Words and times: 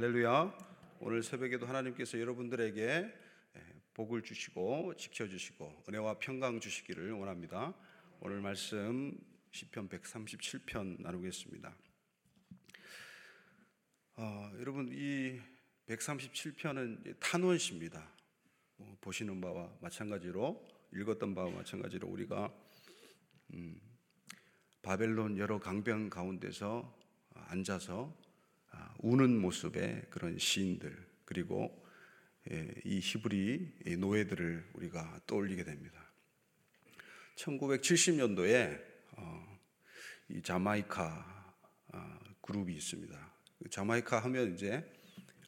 할렐루야. 0.00 0.56
오늘 1.00 1.22
새벽에도 1.22 1.66
하나님께서 1.66 2.18
여러분들에게 2.18 2.80
예, 2.80 3.64
복을 3.92 4.22
주시고 4.22 4.96
지켜 4.96 5.28
주시고 5.28 5.84
은혜와 5.86 6.18
평강 6.20 6.58
주시기를 6.58 7.12
원합니다. 7.12 7.74
오늘 8.20 8.40
말씀 8.40 9.14
시편 9.50 9.90
137편 9.90 11.02
나누겠습니다. 11.02 11.76
어, 14.16 14.52
여러분 14.58 14.88
이 14.90 15.38
137편은 15.86 17.20
탄원시입니다. 17.20 18.10
어, 18.78 18.96
보시는 19.02 19.38
바와 19.38 19.70
마찬가지로 19.82 20.66
읽었던 20.94 21.34
바와 21.34 21.50
마찬가지로 21.50 22.08
우리가 22.08 22.50
음, 23.52 23.78
바벨론 24.80 25.36
여러 25.36 25.60
강변 25.60 26.08
가운데서 26.08 26.90
앉아서 27.34 28.16
아, 28.16 28.29
우는 28.98 29.38
모습의 29.38 30.06
그런 30.10 30.38
시인들 30.38 30.96
그리고 31.24 31.80
예, 32.50 32.68
이 32.84 33.00
히브리 33.00 33.96
노예들을 33.98 34.70
우리가 34.74 35.20
떠올리게 35.26 35.64
됩니다. 35.64 36.10
1970년도에 37.36 38.82
어, 39.16 39.58
이 40.28 40.42
자마이카 40.42 41.54
아, 41.92 42.18
그룹이 42.40 42.74
있습니다. 42.74 43.32
그 43.62 43.70
자마이카 43.70 44.18
하면 44.20 44.54
이제 44.54 44.84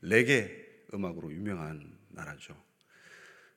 레게 0.02 0.84
음악으로 0.92 1.32
유명한 1.32 1.98
나라죠. 2.10 2.60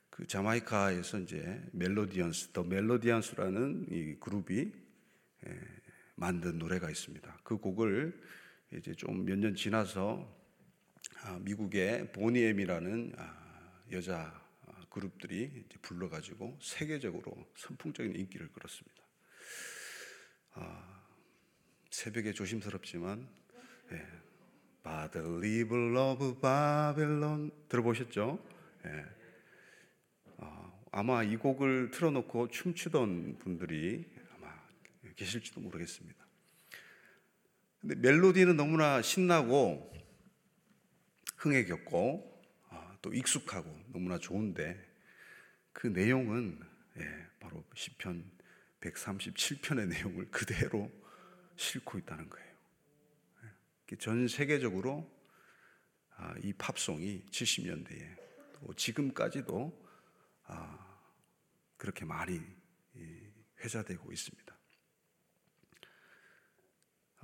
그 0.10 0.26
자마이카에서 0.28 1.20
이제 1.20 1.62
멜로디언스, 1.74 2.52
더 2.54 2.64
멜로디언스라는 2.64 3.88
이 3.92 4.16
그룹이 4.20 4.72
예, 5.48 5.60
만든 6.16 6.58
노래가 6.58 6.90
있습니다. 6.90 7.40
그 7.44 7.58
곡을 7.58 8.18
이제 8.78 8.94
좀 8.94 9.26
몇 9.26 9.38
년 9.38 9.56
지나서 9.56 10.34
아, 11.24 11.40
미국의 11.40 12.12
보니엠이라는 12.12 13.14
아, 13.18 13.82
여자 13.92 14.42
아, 14.68 14.86
그룹들이 14.90 15.66
불러가지고 15.82 16.60
세계적으로 16.62 17.46
선풍적인 17.56 18.16
인기를 18.16 18.52
끌었습니다. 18.52 18.96
새벽에 21.92 22.32
조심스럽지만 22.34 23.28
예. 23.92 24.06
River 24.84 25.98
of 25.98 26.40
Babylon 26.40 27.52
들어보셨죠? 27.68 28.40
예. 28.86 29.06
아마 30.92 31.24
이 31.24 31.36
곡을 31.36 31.92
틀어놓고 31.92 32.48
춤추던 32.50 33.40
분들이 33.40 34.06
아마 34.34 34.54
계실지도 35.18 35.60
모르겠습니다. 35.60 36.25
근데 37.88 37.94
멜로디는 37.98 38.58
너무나 38.58 39.04
신나고 39.04 39.94
흥에 41.38 41.66
겹고 41.66 42.44
아, 42.70 42.98
또 43.00 43.14
익숙하고 43.14 43.70
너무나 43.90 44.18
좋은데 44.18 44.76
그 45.72 45.86
내용은 45.86 46.60
예, 46.98 47.28
바로 47.40 47.64
시편 47.76 48.32
137편의 48.82 49.86
내용을 49.94 50.32
그대로 50.32 50.92
싣고 51.58 52.00
있다는 52.00 52.28
거예요. 52.28 52.56
예, 53.92 53.96
전 53.98 54.28
세계적으로 54.28 55.08
아, 56.16 56.34
이 56.42 56.54
팝송이 56.54 57.28
70년대에 57.30 58.18
또 58.54 58.74
지금까지도 58.74 59.88
아, 60.46 61.02
그렇게 61.78 62.04
많이 62.04 62.42
회자되고 63.64 64.12
있습니다. 64.12 64.56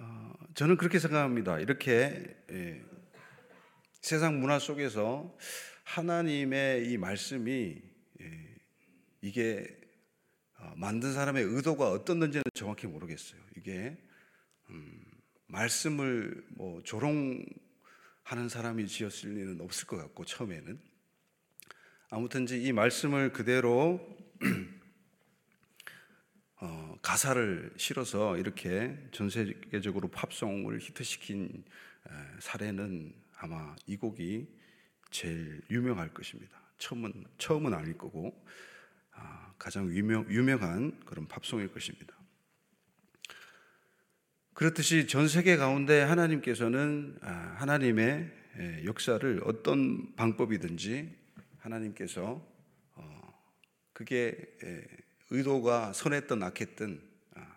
어, 0.02 0.34
저는 0.62 0.78
그렇게 0.78 1.00
생각합니다. 1.00 1.60
이렇게 1.60 2.38
예, 2.52 2.84
세상 4.00 4.40
문화 4.40 4.60
속에서 4.60 5.36
하나님의 5.86 6.88
이 6.88 6.98
말씀이 7.00 7.82
예, 8.22 8.56
이게 9.24 9.66
어, 10.60 10.72
만든 10.76 11.14
사람의 11.14 11.46
의도가 11.46 11.90
어떤지는 11.90 12.44
정확히 12.54 12.86
모르겠어요. 12.86 13.42
이게 13.58 13.98
음, 14.70 15.04
말씀을 15.48 16.46
뭐 16.50 16.84
조롱하는 16.84 18.48
사람이 18.48 18.86
지었을 18.86 19.34
리는 19.34 19.62
없을 19.62 19.88
것 19.88 19.98
같고 19.98 20.26
처음에는 20.26 20.80
아무튼지 22.12 22.62
이 22.62 22.72
말씀을 22.72 23.34
그대로 23.34 24.00
어, 24.00 24.18
가사를 27.02 27.74
실어서 27.78 28.38
이렇게 28.38 28.98
전 29.12 29.30
세계적으로 29.30 30.10
팝송을 30.10 30.80
히트시킨 30.80 31.64
사례는 32.40 33.14
아마 33.38 33.76
이 33.88 33.98
곡이 33.98 34.48
제일 35.10 35.62
유명할 35.70 36.14
것입니다. 36.14 36.62
처음은 36.78 37.26
처음은 37.38 37.74
아닐 37.74 37.98
거고 37.98 38.46
아, 39.14 39.54
가장 39.58 39.92
유명 39.92 40.26
유명한 40.30 41.00
그런 41.06 41.28
팝송일 41.28 41.72
것입니다. 41.72 42.16
그렇듯이 44.54 45.08
전 45.08 45.28
세계 45.28 45.58
가운데 45.58 46.02
하나님께서는 46.02 47.18
아, 47.22 47.56
하나님의 47.58 48.32
역사를 48.86 49.42
어떤 49.46 50.16
방법이든지 50.16 51.16
하나님께서 51.60 52.46
어, 52.96 53.44
그게 53.94 54.36
의도가 55.32 55.94
선했든 55.94 56.44
악했든 56.44 57.02
아, 57.36 57.56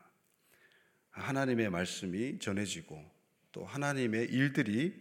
하나님의 1.10 1.70
말씀이 1.70 2.38
전해지고 2.38 3.04
또 3.50 3.64
하나님의 3.64 4.26
일들이 4.30 4.94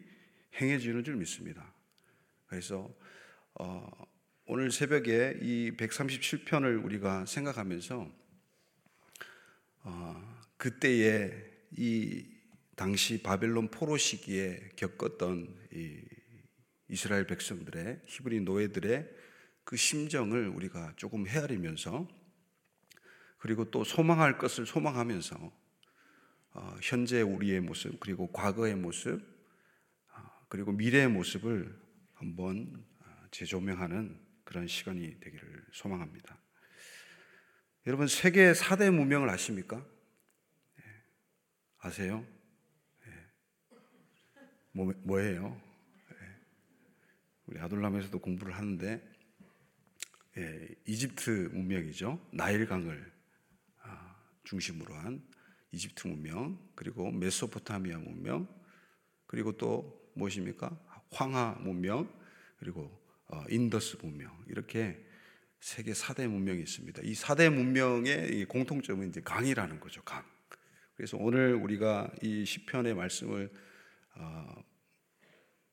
행해지는 0.59 1.03
줄 1.03 1.16
믿습니다. 1.17 1.72
그래서 2.47 2.91
어, 3.53 3.88
오늘 4.45 4.72
새벽에 4.72 5.38
이 5.41 5.72
137편을 5.78 6.83
우리가 6.83 7.28
생각하면서 7.28 8.12
어, 9.83 10.44
그때의 10.57 11.51
이 11.78 12.25
당시 12.75 13.22
바벨론 13.22 13.69
포로 13.69 13.97
시기에 13.97 14.69
겪었던 14.75 15.67
이 15.73 16.01
이스라엘 16.89 17.28
백성들의 17.28 18.01
히브리 18.07 18.41
노예들의 18.41 19.09
그 19.63 19.78
심정을 19.78 20.47
우리가 20.47 20.94
조금 20.95 21.28
헤아리면서 21.28 22.22
그리고 23.44 23.70
또 23.70 23.84
소망할 23.84 24.38
것을 24.38 24.66
소망하면서 24.66 25.52
어, 26.54 26.76
현재 26.81 27.22
우리의 27.22 27.59
모습 27.59 28.00
그리고 28.00 28.31
과거의 28.31 28.74
모습 28.74 29.22
어, 30.14 30.46
그리고 30.48 30.72
미래의 30.72 31.09
모습을 31.09 31.78
한번 32.14 32.86
어, 33.02 33.06
재조명하는 33.31 34.18
그런 34.46 34.66
시간이 34.66 35.20
되기를 35.20 35.66
소망합니다. 35.74 36.40
여러분 37.86 38.08
세계 38.08 38.54
4대 38.54 38.90
문명을 38.92 39.30
아십니까? 39.30 39.86
네. 40.78 40.84
아세요? 41.80 42.25
네. 43.06 43.12
뭐, 44.72 44.94
뭐예요? 45.04 45.62
네. 46.12 46.16
우리 47.48 47.60
아둘람에서도 47.60 48.18
공부를 48.20 48.56
하는데 48.56 49.06
예, 50.38 50.68
이집트 50.86 51.50
문명이죠. 51.52 52.25
나일강을 52.31 53.12
중심으로 54.44 54.94
한 54.96 55.24
이집트 55.72 56.08
문명, 56.08 56.59
그리고 56.76 57.12
메소포타미아 57.12 57.98
문명, 58.00 58.48
그리고 59.26 59.58
또 59.58 60.12
무엇입니까? 60.16 60.78
황하 61.12 61.58
문명, 61.59 62.12
그리고 62.58 63.04
어, 63.28 63.44
인더스 63.50 63.98
문명. 64.02 64.31
이렇게 64.48 65.04
세계 65.59 65.94
4대 65.94 66.28
문명이 66.28 66.62
있습니다. 66.62 67.02
이 67.04 67.14
4대 67.14 67.50
문명의 67.50 68.46
공통점은 68.46 69.09
이제 69.09 69.22
강이라는 69.22 69.80
거죠, 69.80 70.04
강. 70.04 70.24
그래서 70.96 71.18
오늘 71.18 71.56
우리가 71.56 72.12
이 72.22 72.46
시편의 72.46 72.94
말씀을 72.94 73.52
어, 74.16 74.64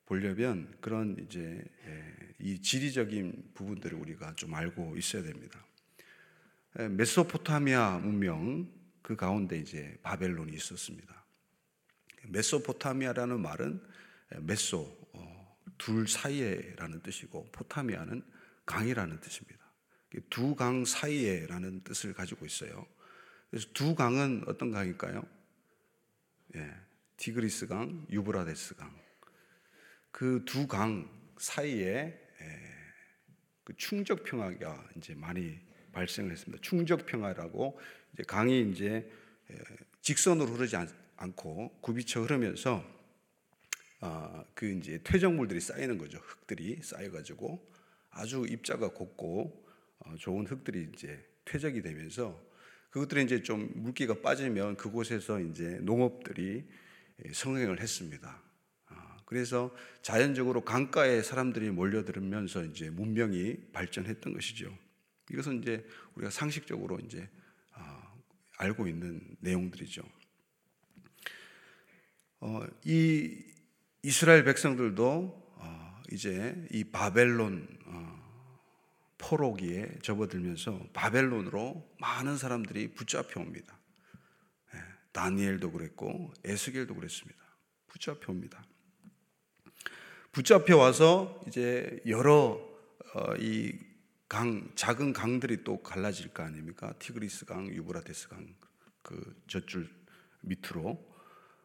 보려면 0.05 0.75
그런 0.81 1.15
이제 1.19 1.63
예, 1.85 2.15
이 2.39 2.61
지리적인 2.61 3.51
부분들을 3.53 3.97
우리가 3.97 4.33
좀 4.35 4.53
알고 4.53 4.97
있어야 4.97 5.23
됩니다. 5.23 5.63
메소포타미아 6.73 7.99
문명 7.99 8.71
그 9.01 9.15
가운데 9.15 9.57
이제 9.57 9.97
바벨론이 10.03 10.53
있었습니다. 10.53 11.25
메소포타미아라는 12.29 13.41
말은 13.41 13.81
메소 14.41 14.97
어, 15.13 15.57
둘 15.77 16.07
사이에라는 16.07 17.01
뜻이고 17.01 17.49
포타미아는 17.51 18.23
강이라는 18.65 19.19
뜻입니다. 19.19 19.59
두 20.29 20.55
강 20.55 20.85
사이에라는 20.85 21.83
뜻을 21.83 22.13
가지고 22.13 22.45
있어요. 22.45 22.85
그래서 23.49 23.67
두 23.73 23.95
강은 23.95 24.43
어떤 24.47 24.71
강일까요? 24.71 25.23
예, 26.55 26.73
티그리스 27.17 27.67
강, 27.67 28.05
유브라데스 28.09 28.75
강. 28.75 28.95
그 30.11 30.43
두 30.45 30.67
강 30.67 31.09
사이에 31.37 32.17
예, 32.41 32.71
그 33.63 33.75
충적 33.75 34.23
평화가 34.23 34.89
이제 34.97 35.15
많이 35.15 35.59
발생을 35.91 36.31
했습니다. 36.31 36.61
충적 36.61 37.05
평화라고 37.05 37.79
이제 38.13 38.23
강이 38.23 38.71
이제 38.71 39.09
직선으로 40.01 40.47
흐르지 40.51 40.75
않, 40.75 40.87
고 41.35 41.69
굽이쳐 41.81 42.21
흐르면서 42.21 42.83
아, 43.99 44.43
그 44.55 44.65
이제 44.71 44.99
퇴적물들이 45.03 45.59
쌓이는 45.59 45.99
거죠. 45.99 46.17
흙들이 46.17 46.79
쌓여가지고 46.81 47.71
아주 48.09 48.45
입자가 48.49 48.89
곱고 48.89 49.65
어, 49.99 50.15
좋은 50.17 50.47
흙들이 50.47 50.89
이제 50.91 51.23
퇴적이 51.45 51.83
되면서 51.83 52.41
그것들이 52.89 53.23
이제 53.23 53.43
좀 53.43 53.69
물기가 53.75 54.21
빠지면 54.21 54.75
그곳에서 54.77 55.39
이제 55.39 55.77
농업들이 55.81 56.67
예, 57.25 57.33
성행을 57.33 57.79
했습니다. 57.79 58.41
아, 58.87 59.17
그래서 59.25 59.73
자연적으로 60.01 60.61
강가에 60.65 61.21
사람들이 61.21 61.69
몰려들면서 61.69 62.65
이제 62.65 62.89
문명이 62.89 63.71
발전했던 63.71 64.33
것이죠. 64.33 64.75
이것은 65.31 65.61
이제 65.61 65.85
우리가 66.15 66.29
상식적으로 66.29 66.99
이제 66.99 67.29
아, 67.73 68.13
알고 68.57 68.87
있는 68.87 69.21
내용들이죠. 69.39 70.03
어, 72.41 72.61
이 72.85 73.43
이스라엘 74.03 74.43
백성들도 74.43 75.55
어, 75.57 76.01
이제 76.11 76.67
이 76.71 76.83
바벨론 76.83 77.67
어, 77.85 78.21
포로기에 79.19 79.99
접어들면서 80.01 80.87
바벨론으로 80.93 81.95
많은 81.99 82.37
사람들이 82.37 82.93
붙잡혀 82.93 83.39
옵니다. 83.39 83.79
예, 84.73 84.79
다니엘도 85.11 85.71
그랬고 85.71 86.33
에스겔도 86.43 86.95
그랬습니다. 86.95 87.39
붙잡혀 87.87 88.31
옵니다. 88.31 88.65
붙잡혀 90.31 90.77
와서 90.77 91.39
이제 91.47 92.01
여러 92.07 92.59
어, 93.13 93.35
이 93.37 93.90
강 94.31 94.71
작은 94.75 95.11
강들이 95.11 95.65
또 95.65 95.83
갈라질 95.83 96.29
거 96.29 96.41
아닙니까? 96.41 96.93
티그리스 96.99 97.43
강, 97.43 97.67
유브라데스 97.67 98.29
강, 98.29 98.55
그 99.01 99.43
젖줄 99.47 99.89
밑으로 100.39 101.05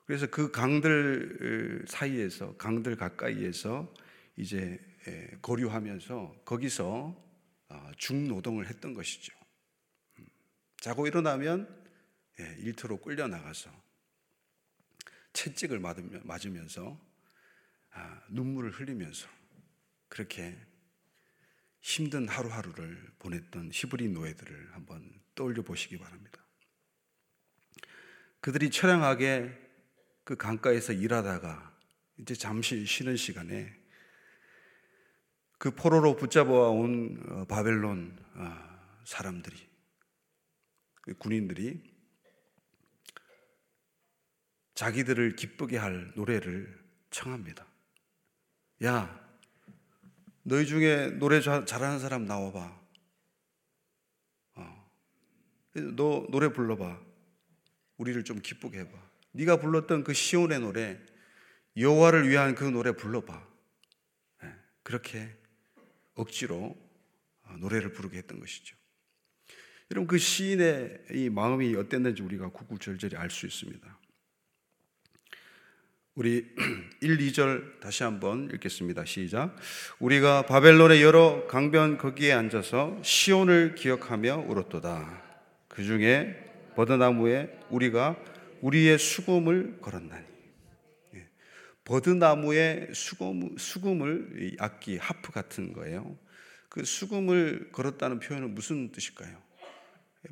그래서 0.04 0.26
그 0.26 0.50
강들 0.50 1.84
사이에서 1.86 2.56
강들 2.56 2.96
가까이에서 2.96 3.94
이제 4.34 4.80
거류하면서 5.42 6.42
거기서 6.44 7.24
아, 7.68 7.92
중노동을 7.98 8.66
했던 8.66 8.94
것이죠. 8.94 9.32
음. 10.18 10.26
자고 10.80 11.06
일어나면 11.06 11.68
일터로 12.36 13.00
끌려 13.00 13.28
나가서 13.28 13.70
채찍을 15.34 15.78
맞으면서 16.24 17.00
아, 17.92 18.22
눈물을 18.28 18.72
흘리면서 18.72 19.28
그렇게 20.08 20.58
힘든 21.86 22.26
하루하루를 22.28 23.12
보냈던 23.20 23.70
히브리 23.72 24.08
노예들을 24.08 24.74
한번 24.74 25.08
떠올려 25.36 25.62
보시기 25.62 25.98
바랍니다. 25.98 26.44
그들이 28.40 28.70
처량하게 28.70 29.56
그 30.24 30.34
강가에서 30.34 30.92
일하다가 30.92 31.78
이제 32.16 32.34
잠시 32.34 32.84
쉬는 32.84 33.16
시간에 33.16 33.72
그 35.58 35.70
포로로 35.70 36.16
붙잡아 36.16 36.50
온 36.50 37.22
어, 37.28 37.44
바벨론 37.44 38.18
어, 38.34 39.04
사람들이 39.04 39.56
그 41.02 41.14
군인들이 41.14 41.94
자기들을 44.74 45.36
기쁘게 45.36 45.76
할 45.76 46.12
노래를 46.16 46.84
청합니다. 47.10 47.64
야, 48.82 49.25
너희 50.48 50.64
중에 50.64 51.08
노래 51.18 51.40
잘하는 51.40 51.98
사람 51.98 52.24
나와봐. 52.24 52.80
어. 54.54 54.90
너 55.74 56.24
노래 56.30 56.52
불러봐. 56.52 57.00
우리를 57.96 58.22
좀 58.22 58.40
기쁘게 58.40 58.78
해봐. 58.78 58.96
네가 59.32 59.58
불렀던 59.58 60.04
그 60.04 60.14
시온의 60.14 60.60
노래, 60.60 61.00
여호와를 61.76 62.28
위한 62.28 62.54
그 62.54 62.62
노래 62.62 62.92
불러봐. 62.92 63.44
예, 64.44 64.54
그렇게 64.84 65.36
억지로 66.14 66.76
어, 67.42 67.56
노래를 67.58 67.92
부르게 67.92 68.18
했던 68.18 68.38
것이죠. 68.38 68.76
여러분 69.90 70.06
그 70.06 70.16
시인의 70.16 71.06
이 71.10 71.28
마음이 71.28 71.74
어땠는지 71.74 72.22
우리가 72.22 72.50
구구절절히 72.50 73.16
알 73.16 73.30
수 73.30 73.46
있습니다. 73.46 73.98
우리 76.16 76.46
1, 77.02 77.18
2절 77.18 77.78
다시 77.78 78.02
한번 78.02 78.48
읽겠습니다. 78.54 79.04
시작. 79.04 79.54
우리가 79.98 80.46
바벨론의 80.46 81.02
여러 81.02 81.46
강변 81.46 81.98
거기에 81.98 82.32
앉아서 82.32 82.98
시온을 83.02 83.74
기억하며 83.74 84.46
울었도다. 84.48 85.22
그 85.68 85.84
중에 85.84 86.34
버드나무에 86.74 87.58
우리가 87.68 88.16
우리의 88.62 88.98
수금을 88.98 89.82
걸었나니. 89.82 90.24
예. 91.16 91.28
버드나무의 91.84 92.92
수금, 92.94 93.58
수금을 93.58 94.56
악기, 94.58 94.96
하프 94.96 95.32
같은 95.32 95.74
거예요. 95.74 96.16
그 96.70 96.82
수금을 96.86 97.72
걸었다는 97.72 98.20
표현은 98.20 98.54
무슨 98.54 98.90
뜻일까요? 98.90 99.36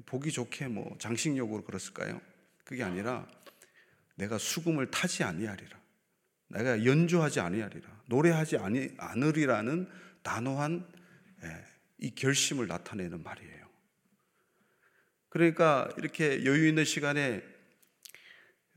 보기 0.06 0.32
좋게 0.32 0.68
뭐 0.68 0.96
장식용으로 0.98 1.62
걸었을까요? 1.62 2.22
그게 2.64 2.82
아니라 2.82 3.28
내가 4.16 4.38
수금을 4.38 4.90
타지 4.90 5.24
아니하리라. 5.24 5.78
내가 6.48 6.84
연주하지 6.84 7.40
아니하리라. 7.40 8.02
노래하지 8.06 8.58
아니, 8.58 8.90
않으리라는 8.98 9.88
단호한 10.22 10.86
예, 11.42 11.64
이 11.98 12.14
결심을 12.14 12.66
나타내는 12.66 13.22
말이에요. 13.22 13.64
그러니까 15.28 15.88
이렇게 15.98 16.44
여유 16.44 16.68
있는 16.68 16.84
시간에 16.84 17.42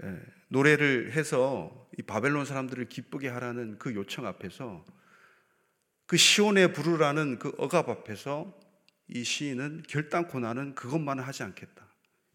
예, 0.04 0.20
노래를 0.50 1.14
해서 1.14 1.90
이 1.98 2.02
바벨론 2.02 2.46
사람들을 2.46 2.90
기쁘게 2.90 3.28
하라는 3.28 3.78
그 3.80 3.94
요청 3.94 4.26
앞에서 4.26 4.86
그 6.06 6.16
시온에 6.18 6.72
부르라는 6.72 7.38
그 7.38 7.54
억압 7.58 7.90
앞에서 7.90 8.58
이 9.08 9.24
시인은 9.24 9.84
결단코 9.88 10.40
나는 10.40 10.74
그것만은 10.74 11.24
하지 11.24 11.44
않겠다. 11.44 11.88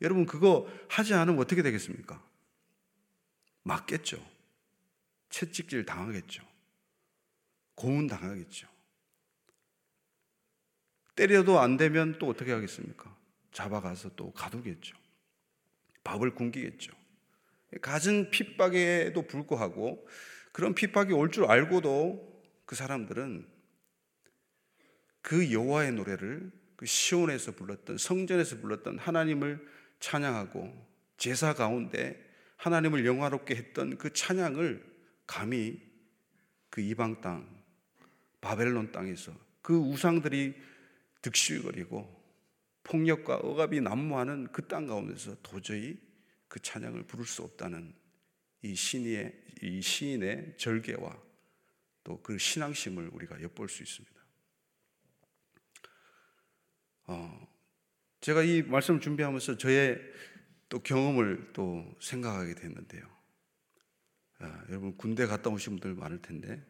여러분 0.02 0.26
그거 0.26 0.68
하지 0.88 1.14
않으면 1.14 1.40
어떻게 1.40 1.62
되겠습니까? 1.62 2.22
맞겠죠. 3.62 4.24
채찍질 5.30 5.86
당하겠죠. 5.86 6.42
고문 7.74 8.06
당하겠죠. 8.06 8.68
때려도 11.14 11.60
안 11.60 11.76
되면 11.76 12.18
또 12.18 12.28
어떻게 12.28 12.52
하겠습니까? 12.52 13.14
잡아가서 13.52 14.10
또 14.16 14.32
가두겠죠. 14.32 14.96
밥을 16.04 16.34
굶기겠죠. 16.34 16.92
갖은 17.80 18.30
핍박에도 18.30 19.22
불구하고 19.26 20.06
그런 20.52 20.74
핍박이 20.74 21.12
올 21.12 21.30
줄 21.30 21.46
알고도 21.46 22.42
그 22.66 22.74
사람들은 22.74 23.46
그 25.22 25.52
여호와의 25.52 25.92
노래를 25.92 26.50
그 26.76 26.86
시온에서 26.86 27.52
불렀던 27.52 27.96
성전에서 27.98 28.58
불렀던 28.58 28.98
하나님을 28.98 29.66
찬양하고 30.00 30.86
제사 31.16 31.54
가운데 31.54 32.31
하나님을 32.62 33.04
영화롭게 33.04 33.56
했던 33.56 33.98
그 33.98 34.12
찬양을 34.12 34.88
감히 35.26 35.80
그 36.70 36.80
이방 36.80 37.20
땅 37.20 37.48
바벨론 38.40 38.92
땅에서 38.92 39.32
그 39.62 39.76
우상들이 39.76 40.54
득실거리고 41.22 42.22
폭력과 42.84 43.38
억압이 43.38 43.80
난무하는 43.80 44.52
그 44.52 44.68
땅 44.68 44.86
가운데서 44.86 45.38
도저히 45.42 45.98
그 46.46 46.60
찬양을 46.60 47.02
부를 47.02 47.24
수 47.24 47.42
없다는 47.42 47.92
이 48.62 48.76
신의 48.76 49.42
이 49.62 49.82
시인의 49.82 50.54
절개와 50.56 51.20
또 52.04 52.22
그 52.22 52.38
신앙심을 52.38 53.10
우리가 53.12 53.42
엿볼 53.42 53.68
수 53.68 53.82
있습니다. 53.82 54.22
어, 57.06 57.48
제가 58.20 58.44
이 58.44 58.62
말씀을 58.62 59.00
준비하면서 59.00 59.58
저의 59.58 60.00
또 60.72 60.82
경험을 60.82 61.50
또 61.52 61.84
생각하게 62.00 62.54
됐는데요. 62.54 63.06
아, 64.38 64.64
여러분 64.70 64.96
군대 64.96 65.26
갔다 65.26 65.50
오신 65.50 65.76
분들 65.78 65.94
많을 65.96 66.22
텐데 66.22 66.66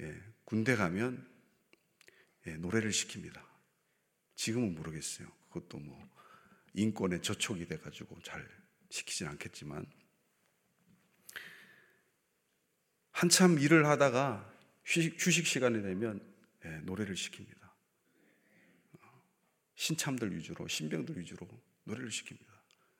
예, 0.00 0.18
군대 0.46 0.74
가면 0.74 1.30
예, 2.46 2.56
노래를 2.56 2.92
시킵니다. 2.92 3.38
지금은 4.34 4.74
모르겠어요. 4.74 5.28
그것도 5.50 5.78
뭐 5.78 6.08
인권에 6.72 7.20
저촉이 7.20 7.66
돼가지고 7.66 8.18
잘 8.22 8.48
시키진 8.88 9.26
않겠지만 9.26 9.84
한참 13.10 13.58
일을 13.58 13.84
하다가 13.84 14.50
휴식, 14.86 15.16
휴식 15.18 15.46
시간이 15.46 15.82
되면 15.82 16.18
예, 16.64 16.78
노래를 16.78 17.14
시킵니다. 17.14 17.56
신참들 19.74 20.34
위주로, 20.34 20.66
신병들 20.66 21.18
위주로 21.18 21.46
노래를 21.84 22.08
시킵니다. 22.08 22.55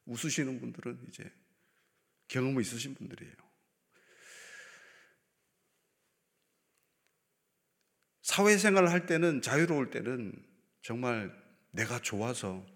웃으시는 0.07 0.61
분들은 0.61 1.07
이제 1.09 1.31
경험이 2.29 2.63
있으신 2.63 2.95
분들이에요. 2.95 3.35
사회생활을 8.23 8.91
할 8.91 9.07
때는 9.07 9.41
자유로울 9.41 9.91
때는 9.91 10.33
정말 10.83 11.33
내가 11.71 12.01
좋아서 12.01 12.67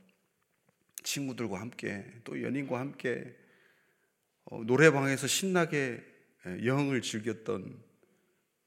친구들과 1.03 1.61
함께 1.61 2.05
또 2.25 2.41
연인과 2.43 2.79
함께 2.79 3.37
어, 4.45 4.63
노래방에서 4.65 5.27
신나게 5.27 6.05
예, 6.47 6.65
여흥을 6.65 7.03
즐겼던 7.03 7.83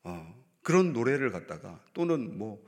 어, 0.03 0.45
그런 0.61 0.93
노래를 0.93 1.31
갖다가 1.31 1.83
또는 1.93 2.37
뭐 2.37 2.65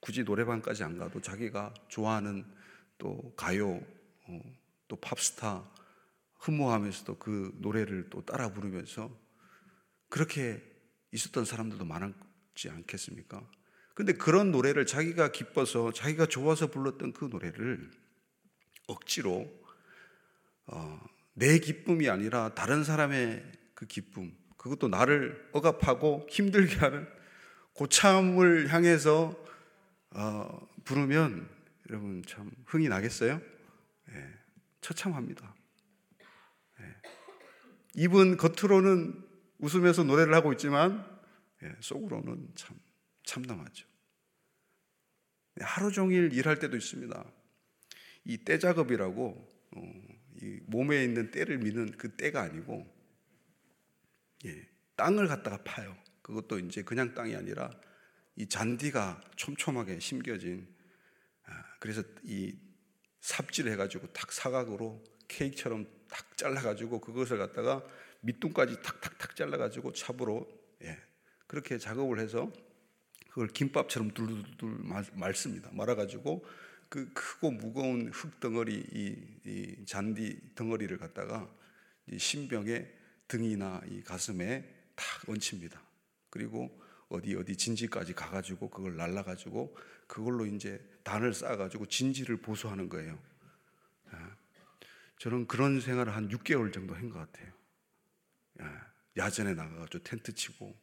굳이 0.00 0.24
노래방까지 0.24 0.84
안 0.84 0.98
가도 0.98 1.20
자기가 1.20 1.72
좋아하는 1.88 2.44
또 2.98 3.32
가요 3.36 3.80
어, 4.28 4.40
또 4.88 4.96
팝스타 4.96 5.68
흠모하면서도 6.38 7.18
그 7.18 7.52
노래를 7.60 8.08
또 8.10 8.24
따라 8.24 8.52
부르면서 8.52 9.10
그렇게 10.08 10.62
있었던 11.12 11.44
사람들도 11.44 11.84
많았지 11.84 12.70
않겠습니까? 12.70 13.48
근데 13.94 14.12
그런 14.12 14.52
노래를 14.52 14.86
자기가 14.86 15.32
기뻐서 15.32 15.92
자기가 15.92 16.26
좋아서 16.26 16.66
불렀던 16.68 17.14
그 17.14 17.24
노래를 17.24 17.90
억지로 18.86 19.50
어, 20.66 21.00
내 21.32 21.58
기쁨이 21.58 22.08
아니라 22.08 22.54
다른 22.54 22.84
사람의 22.84 23.42
그 23.74 23.86
기쁨 23.86 24.36
그것도 24.56 24.88
나를 24.88 25.48
억압하고 25.52 26.26
힘들게 26.30 26.76
하는 26.76 27.08
고참을 27.72 28.72
향해서 28.72 29.34
어, 30.10 30.68
부르면 30.84 31.48
여러분 31.90 32.22
참 32.26 32.50
흥이 32.66 32.88
나겠어요? 32.88 33.40
예, 34.10 34.34
처참합니다. 34.80 35.54
예. 36.80 36.84
입은 37.94 38.36
겉으로는 38.36 39.24
웃으면서 39.58 40.04
노래를 40.04 40.34
하고 40.34 40.52
있지만 40.52 41.04
예, 41.62 41.74
속으로는 41.80 42.52
참 42.54 42.78
참담하죠. 43.24 43.86
네, 45.54 45.64
하루 45.64 45.90
종일 45.90 46.32
일할 46.32 46.58
때도 46.58 46.76
있습니다. 46.76 47.24
이 48.26 48.38
때 48.38 48.58
작업이라고 48.58 49.52
어, 49.76 49.92
이 50.42 50.60
몸에 50.66 51.02
있는 51.04 51.30
때를 51.30 51.58
미는 51.58 51.92
그 51.96 52.16
때가 52.16 52.42
아니고 52.42 52.86
예, 54.44 54.68
땅을 54.96 55.28
갖다가 55.28 55.62
파요. 55.64 55.96
그것도 56.22 56.58
이제 56.58 56.82
그냥 56.82 57.14
땅이 57.14 57.34
아니라 57.36 57.70
이 58.34 58.48
잔디가 58.48 59.22
촘촘하게 59.36 60.00
심겨진 60.00 60.68
아, 61.44 61.64
그래서 61.78 62.02
이 62.24 62.54
삽질 63.26 63.68
해가지고 63.70 64.06
탁 64.12 64.30
사각으로 64.30 65.02
케이크처럼 65.26 65.84
탁 66.08 66.36
잘라가지고 66.36 67.00
그것을 67.00 67.38
갖다가 67.38 67.84
밑둥까지 68.20 68.82
탁탁탁 68.82 69.34
잘라가지고 69.34 69.92
찹으로 69.92 70.48
예, 70.82 70.96
그렇게 71.48 71.76
작업을 71.76 72.20
해서 72.20 72.52
그걸 73.30 73.48
김밥처럼 73.48 74.12
둘둘둘 74.12 74.78
말습니다. 75.14 75.70
말아가지고 75.72 76.44
그 76.88 77.12
크고 77.12 77.50
무거운 77.50 78.10
흙 78.12 78.38
덩어리 78.38 78.74
이, 78.92 79.16
이 79.44 79.84
잔디 79.86 80.38
덩어리를 80.54 80.96
갖다가 80.96 81.52
이 82.06 82.20
신병의 82.20 82.94
등이나 83.26 83.82
이 83.88 84.02
가슴에 84.02 84.72
탁 84.94 85.28
얹힙니다. 85.28 85.82
그리고 86.30 86.70
어디 87.08 87.34
어디 87.36 87.56
진지까지 87.56 88.14
가가지고 88.14 88.70
그걸 88.70 88.96
날라가지고 88.96 89.76
그걸로 90.06 90.46
이제 90.46 90.80
단을 91.04 91.34
쌓아가지고 91.34 91.86
진지를 91.86 92.38
보수하는 92.38 92.88
거예요. 92.88 93.18
아, 94.10 94.36
저는 95.18 95.46
그런 95.46 95.80
생활을 95.80 96.14
한 96.14 96.28
6개월 96.28 96.72
정도 96.72 96.94
한 96.94 97.10
것 97.10 97.18
같아요. 97.18 97.52
야전에 99.16 99.54
나가가지고 99.54 100.04
텐트 100.04 100.34
치고 100.34 100.76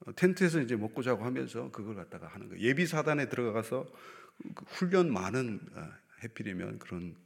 어, 0.00 0.14
텐트에서 0.14 0.60
이제 0.60 0.76
먹고 0.76 1.02
자고 1.02 1.24
하면서 1.24 1.70
그걸 1.70 1.94
갖다가 1.94 2.28
하는 2.28 2.48
거예요. 2.48 2.62
예비 2.62 2.86
사단에 2.86 3.28
들어가서 3.28 3.86
그 4.54 4.64
훈련 4.66 5.12
많은 5.12 5.60
어, 5.74 5.92
해필이면 6.22 6.78
그런 6.78 7.16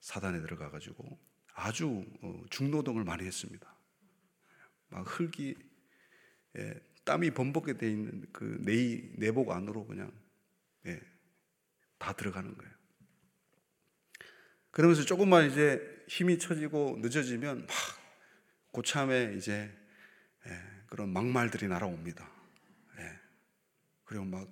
사단에 0.00 0.40
들어가가지고 0.40 1.18
아주 1.54 2.04
어, 2.22 2.42
중노동을 2.50 3.04
많이 3.04 3.24
했습니다. 3.26 3.74
막 4.88 5.02
흙이 5.06 5.56
예, 6.58 6.74
땀이 7.10 7.32
범벅게 7.32 7.76
돼 7.76 7.90
있는 7.90 8.24
그 8.32 8.58
내, 8.60 9.02
내복 9.16 9.50
안으로 9.50 9.84
그냥 9.84 10.12
예, 10.86 11.00
다 11.98 12.12
들어가는 12.12 12.56
거예요. 12.56 12.72
그러면서 14.70 15.04
조금만 15.04 15.50
이제 15.50 15.82
힘이 16.06 16.38
처지고 16.38 16.98
늦어지면 17.00 17.66
막 17.66 17.76
고참에 18.70 19.34
이제 19.36 19.76
예, 20.46 20.62
그런 20.86 21.12
막말들이 21.12 21.66
날아옵니다. 21.66 22.30
예, 22.98 23.18
그리고 24.04 24.24
막 24.24 24.48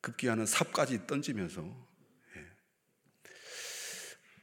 급기야는 0.00 0.46
삽까지 0.46 1.06
던지면서 1.06 1.62
예. 2.36 2.46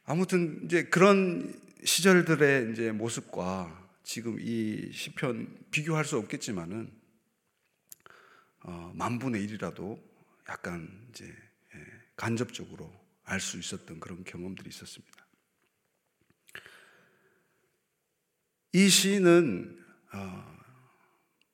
아무튼 0.05 0.61
이제 0.63 0.85
그런 0.85 1.53
시절들의 1.83 2.71
이제 2.71 2.93
모습과 2.93 3.91
지금 4.03 4.37
이 4.39 4.89
시편 4.93 5.65
비교할 5.71 6.05
수 6.05 6.17
없겠지만은 6.17 7.00
어, 8.63 8.91
만분의 8.95 9.43
일이라도 9.43 10.01
약간 10.49 11.07
이제 11.09 11.25
예, 11.25 11.85
간접적으로 12.15 12.91
알 13.23 13.39
수 13.39 13.57
있었던 13.57 13.99
그런 13.99 14.23
경험들이 14.23 14.69
있었습니다. 14.69 15.27
이 18.73 18.89
시인은 18.89 19.83
어, 20.13 20.57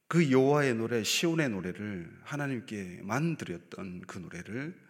그 0.07 0.31
여호와의 0.31 0.75
노래 0.75 1.03
시온의 1.03 1.49
노래를 1.49 2.19
하나님께만 2.23 3.37
드렸던 3.37 4.01
그 4.01 4.17
노래를 4.19 4.87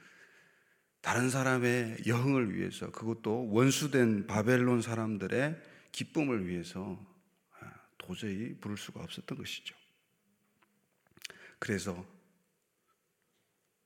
다른 1.02 1.30
사람의 1.30 2.04
여흥을 2.06 2.56
위해서 2.56 2.92
그것도 2.92 3.50
원수된 3.52 4.28
바벨론 4.28 4.82
사람들의 4.82 5.62
기쁨을 5.92 6.48
위해서 6.48 7.00
아, 7.60 7.74
도저히 7.98 8.58
부를 8.60 8.78
수가 8.78 9.02
없었던 9.02 9.38
것이죠. 9.38 9.76
그래서 11.60 12.06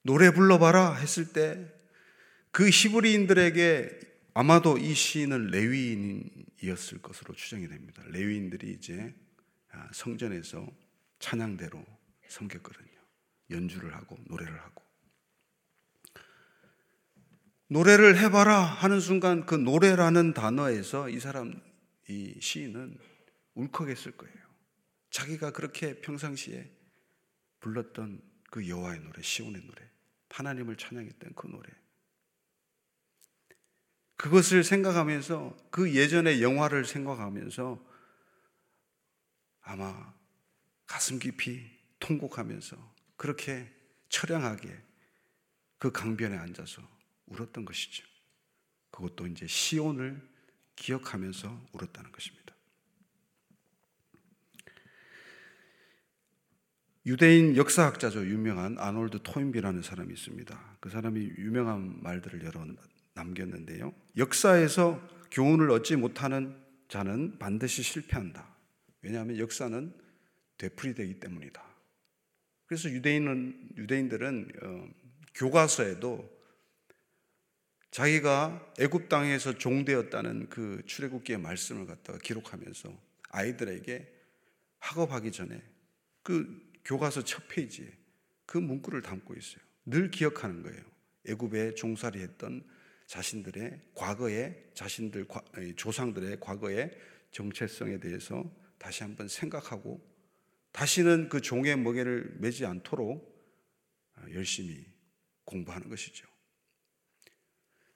노래 0.03 0.31
불러봐라 0.31 0.95
했을 0.95 1.33
때 1.33 1.81
그 2.51 2.69
히브리인들에게 2.69 3.99
아마도 4.33 4.77
이 4.77 4.93
시인은 4.93 5.47
레위인이었을 5.47 7.01
것으로 7.01 7.33
추정이 7.33 7.67
됩니다. 7.67 8.03
레위인들이 8.07 8.73
이제 8.73 9.13
아, 9.71 9.89
성전에서 9.93 10.67
찬양대로 11.19 11.83
섬겼거든요. 12.27 12.87
연주를 13.49 13.95
하고 13.95 14.17
노래를 14.27 14.59
하고. 14.59 14.83
노래를 17.67 18.17
해봐라 18.17 18.61
하는 18.61 18.99
순간 18.99 19.45
그 19.45 19.55
노래라는 19.55 20.33
단어에서 20.33 21.07
이 21.07 21.21
사람, 21.21 21.61
이 22.09 22.35
시인은 22.41 22.97
울컥했을 23.55 24.11
거예요. 24.17 24.35
자기가 25.09 25.51
그렇게 25.51 26.01
평상시에 26.01 26.69
불렀던 27.61 28.21
그 28.51 28.67
여호와의 28.67 28.99
노래, 28.99 29.21
시온의 29.21 29.61
노래, 29.65 29.89
하나님을 30.29 30.75
찬양했던 30.75 31.33
그 31.35 31.47
노래. 31.47 31.69
그것을 34.17 34.63
생각하면서 34.63 35.57
그 35.71 35.95
예전의 35.95 36.43
영화를 36.43 36.85
생각하면서 36.85 37.83
아마 39.61 40.13
가슴 40.85 41.17
깊이 41.17 41.71
통곡하면서 41.99 42.77
그렇게 43.15 43.71
처량하게 44.09 44.77
그 45.79 45.91
강변에 45.91 46.37
앉아서 46.37 46.81
울었던 47.27 47.65
것이죠. 47.65 48.05
그것도 48.91 49.27
이제 49.27 49.47
시온을 49.47 50.21
기억하면서 50.75 51.69
울었다는 51.73 52.11
것입니다. 52.11 52.40
유대인 57.05 57.55
역사학자죠. 57.55 58.25
유명한 58.27 58.77
아놀드 58.77 59.19
토인비라는 59.23 59.81
사람이 59.81 60.13
있습니다. 60.13 60.77
그 60.79 60.89
사람이 60.89 61.19
유명한 61.37 62.01
말들을 62.03 62.45
여러 62.45 62.65
남겼는데요. 63.15 63.93
역사에서 64.17 65.01
교훈을 65.31 65.71
얻지 65.71 65.95
못하는 65.95 66.55
자는 66.89 67.39
반드시 67.39 67.81
실패한다. 67.81 68.55
왜냐하면 69.01 69.39
역사는 69.39 69.93
되풀이되기 70.57 71.19
때문이다. 71.19 71.63
그래서 72.67 72.89
유대인은 72.89 73.69
유대인들은 73.77 74.51
어, 74.61 74.87
교과서에도 75.33 76.41
자기가 77.89 78.73
애굽 78.79 79.09
땅에서 79.09 79.57
종되었다는 79.57 80.49
그 80.49 80.81
출애굽기의 80.85 81.39
말씀을 81.39 81.87
갖다가 81.87 82.19
기록하면서 82.19 82.95
아이들에게 83.29 84.07
학업하기 84.79 85.31
전에 85.31 85.61
그 86.23 86.70
교과서 86.85 87.23
첫 87.23 87.47
페이지에 87.47 87.87
그 88.45 88.57
문구를 88.57 89.01
담고 89.01 89.35
있어요. 89.35 89.61
늘 89.85 90.11
기억하는 90.11 90.61
거예요. 90.63 90.81
애굽에 91.27 91.75
종살이 91.75 92.19
했던 92.19 92.63
자신들의 93.07 93.81
과거의 93.93 94.71
자신들 94.73 95.27
조상들의 95.75 96.39
과거의 96.39 96.91
정체성에 97.31 97.99
대해서 97.99 98.49
다시 98.77 99.03
한번 99.03 99.27
생각하고 99.27 100.01
다시는 100.71 101.29
그 101.29 101.41
종의 101.41 101.77
먹이를 101.77 102.37
매지 102.39 102.65
않도록 102.65 103.29
열심히 104.33 104.85
공부하는 105.45 105.89
것이죠. 105.89 106.27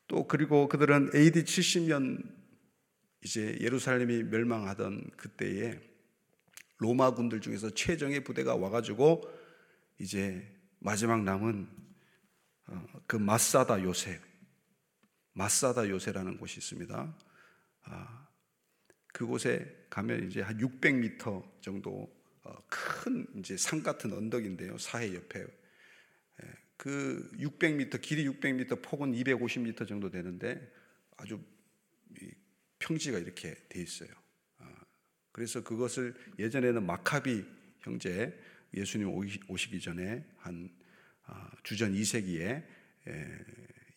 또 0.07 0.27
그리고 0.27 0.67
그들은 0.67 1.11
AD 1.15 1.43
70년 1.43 2.21
이제 3.23 3.57
예루살렘이 3.59 4.23
멸망하던 4.23 5.11
그때에 5.17 5.79
로마 6.77 7.11
군들 7.13 7.41
중에서 7.41 7.69
최정예 7.69 8.21
부대가 8.21 8.55
와가지고 8.55 9.23
이제 9.99 10.45
마지막 10.79 11.23
남은 11.23 11.67
어, 12.67 12.85
그 13.07 13.15
마사다 13.15 13.83
요새, 13.83 14.19
마사다 15.33 15.89
요새라는 15.89 16.37
곳이 16.37 16.59
있습니다. 16.59 17.17
아, 17.83 18.27
그곳에 19.13 19.85
가면 19.89 20.27
이제 20.27 20.41
한 20.41 20.57
600m 20.57 21.61
정도 21.61 22.13
어, 22.43 22.55
큰 22.67 23.27
이제 23.37 23.55
산 23.57 23.81
같은 23.81 24.11
언덕인데요. 24.13 24.77
사해 24.77 25.13
옆에 25.13 25.41
예, 25.41 26.53
그 26.77 27.31
600m 27.37 28.01
길이 28.01 28.27
600m 28.27 28.83
폭은 28.83 29.13
250m 29.13 29.87
정도 29.87 30.09
되는데 30.09 30.71
아주 31.17 31.41
평지가 32.79 33.17
이렇게 33.19 33.55
돼 33.69 33.81
있어요. 33.81 34.09
아, 35.35 35.41
그래서 35.45 35.61
그것을 35.61 36.15
예전에는 36.39 36.85
마카비 36.85 37.43
형제 37.79 38.33
예수님 38.73 39.09
오시기 39.49 39.81
전에 39.81 40.23
한 40.37 40.69
아, 41.25 41.51
주전 41.63 41.93
2세기에 41.93 42.63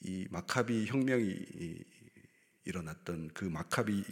이 0.00 0.26
마카비 0.30 0.86
혁명이 0.86 1.84
일어났던 2.64 3.30
그 3.34 3.44
마카비 3.44 4.04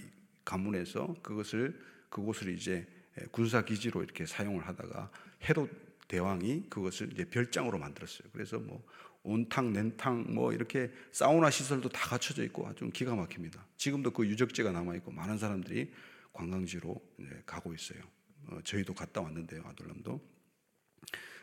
가문에서 0.44 1.16
그것을 1.22 1.78
그곳을 2.08 2.54
이제 2.54 2.86
군사 3.32 3.64
기지로 3.64 4.04
이렇게 4.04 4.24
사용을 4.24 4.66
하다가 4.68 5.10
헤롯 5.48 5.70
대왕이 6.06 6.70
그것을 6.70 7.12
이제 7.12 7.24
별장으로 7.24 7.78
만들었어요. 7.78 8.28
그래서 8.32 8.58
뭐 8.60 8.84
온탕, 9.24 9.72
냉탕, 9.72 10.32
뭐 10.32 10.52
이렇게 10.52 10.92
사우나 11.10 11.50
시설도 11.50 11.88
다 11.88 12.08
갖춰져 12.08 12.44
있고 12.44 12.68
아주 12.68 12.88
기가 12.90 13.16
막힙니다. 13.16 13.66
지금도 13.76 14.12
그 14.12 14.24
유적지가 14.26 14.70
남아 14.70 14.94
있고 14.96 15.10
많은 15.10 15.36
사람들이 15.38 15.90
관광지로 16.36 17.00
가고 17.46 17.74
있어요. 17.74 18.00
어, 18.48 18.58
저희도 18.62 18.94
갔다 18.94 19.20
왔는데요, 19.22 19.62
아들람도. 19.66 20.20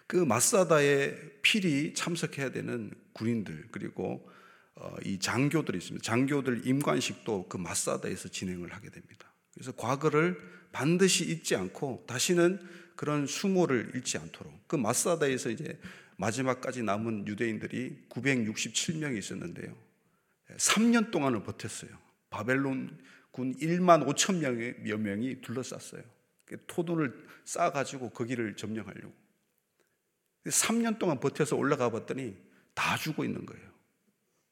그 0.08 0.18
마사다에 0.18 1.42
필히 1.42 1.94
참석해야 1.94 2.52
되는 2.52 2.92
군인들 3.14 3.70
그리고 3.72 4.30
어, 4.76 4.96
이 5.04 5.20
장교들이 5.20 5.78
있습니다. 5.78 6.04
장교들 6.04 6.68
임관식도 6.68 7.48
그 7.48 7.58
마사다에서 7.58 8.30
진행을 8.30 8.74
하게 8.74 8.90
됩니다. 8.90 9.32
그래서 9.54 9.72
과거를 9.72 10.38
반드시 10.72 11.30
잊지 11.30 11.56
않고 11.56 12.06
다시는 12.08 12.60
그런 12.96 13.28
수모를 13.28 13.92
잃지 13.96 14.18
않도록 14.18 14.68
그 14.68 14.76
마사다에서 14.76 15.50
이제 15.50 15.80
마지막까지 16.18 16.84
남은 16.84 17.28
유대인들이 17.28 18.06
967명이 18.10 19.18
있었는데요. 19.18 19.76
3년 20.58 21.12
동안을 21.12 21.44
버텼어요. 21.44 21.92
바벨론 22.30 22.98
군 23.34 23.56
1만 23.56 24.06
5천 24.08 24.38
명의 24.38 24.76
몇 24.84 25.00
명이 25.00 25.42
둘러쌌어요. 25.42 26.04
토돈을 26.68 27.28
쌓아가지고 27.46 28.12
거기를 28.12 28.56
점령하려고. 28.56 29.12
3년 30.46 31.00
동안 31.00 31.20
버텨서 31.20 31.56
올라가 31.56 31.90
봤더니 31.90 32.38
다 32.76 32.96
죽어 32.96 33.26
있는 33.26 33.44
거예요. 33.48 33.74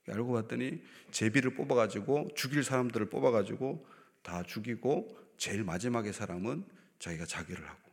알고 0.07 0.33
봤더니 0.33 0.83
제비를 1.11 1.53
뽑아가지고 1.53 2.29
죽일 2.35 2.63
사람들을 2.63 3.07
뽑아가지고 3.11 3.85
다 4.23 4.41
죽이고 4.41 5.15
제일 5.37 5.63
마지막에 5.63 6.11
사람은 6.11 6.65
자기가 6.97 7.27
자결을 7.27 7.69
하고 7.69 7.91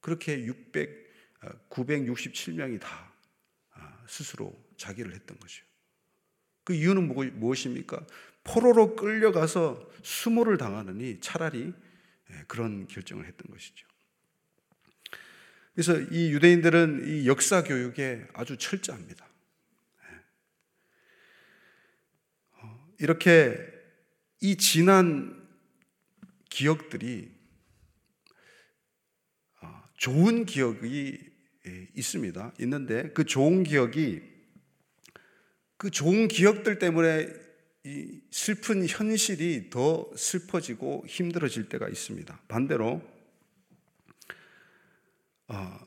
그렇게 0.00 0.42
600, 0.42 1.68
967명이 1.68 2.76
아, 2.76 2.86
다 2.86 3.12
아, 3.72 4.04
스스로 4.08 4.54
자기를 4.78 5.14
했던 5.14 5.38
거죠. 5.38 5.66
그 6.64 6.72
이유는 6.72 7.08
무엇입니까? 7.38 8.06
포로로 8.44 8.94
끌려가서 8.94 9.90
수모를 10.02 10.58
당하느니 10.58 11.18
차라리 11.20 11.72
예, 12.30 12.44
그런 12.46 12.86
결정을 12.86 13.26
했던 13.26 13.50
것이죠. 13.50 13.86
그래서 15.74 15.98
이 15.98 16.30
유대인들은 16.30 17.08
이 17.08 17.26
역사 17.26 17.64
교육에 17.64 18.26
아주 18.32 18.56
철저합니다. 18.56 19.26
예. 20.04 20.16
어, 22.60 22.94
이렇게 23.00 23.58
이 24.40 24.56
지난 24.56 25.48
기억들이 26.48 27.32
어, 29.62 29.82
좋은 29.96 30.44
기억이 30.44 31.18
예, 31.66 31.88
있습니다. 31.94 32.52
있는데 32.60 33.10
그 33.12 33.24
좋은 33.24 33.64
기억이 33.64 34.22
그 35.76 35.90
좋은 35.90 36.28
기억들 36.28 36.78
때문에 36.78 37.43
이 37.86 38.20
슬픈 38.30 38.86
현실이 38.86 39.68
더 39.68 40.10
슬퍼지고 40.16 41.04
힘들어질 41.06 41.68
때가 41.68 41.88
있습니다. 41.88 42.40
반대로 42.48 43.02
어, 45.48 45.78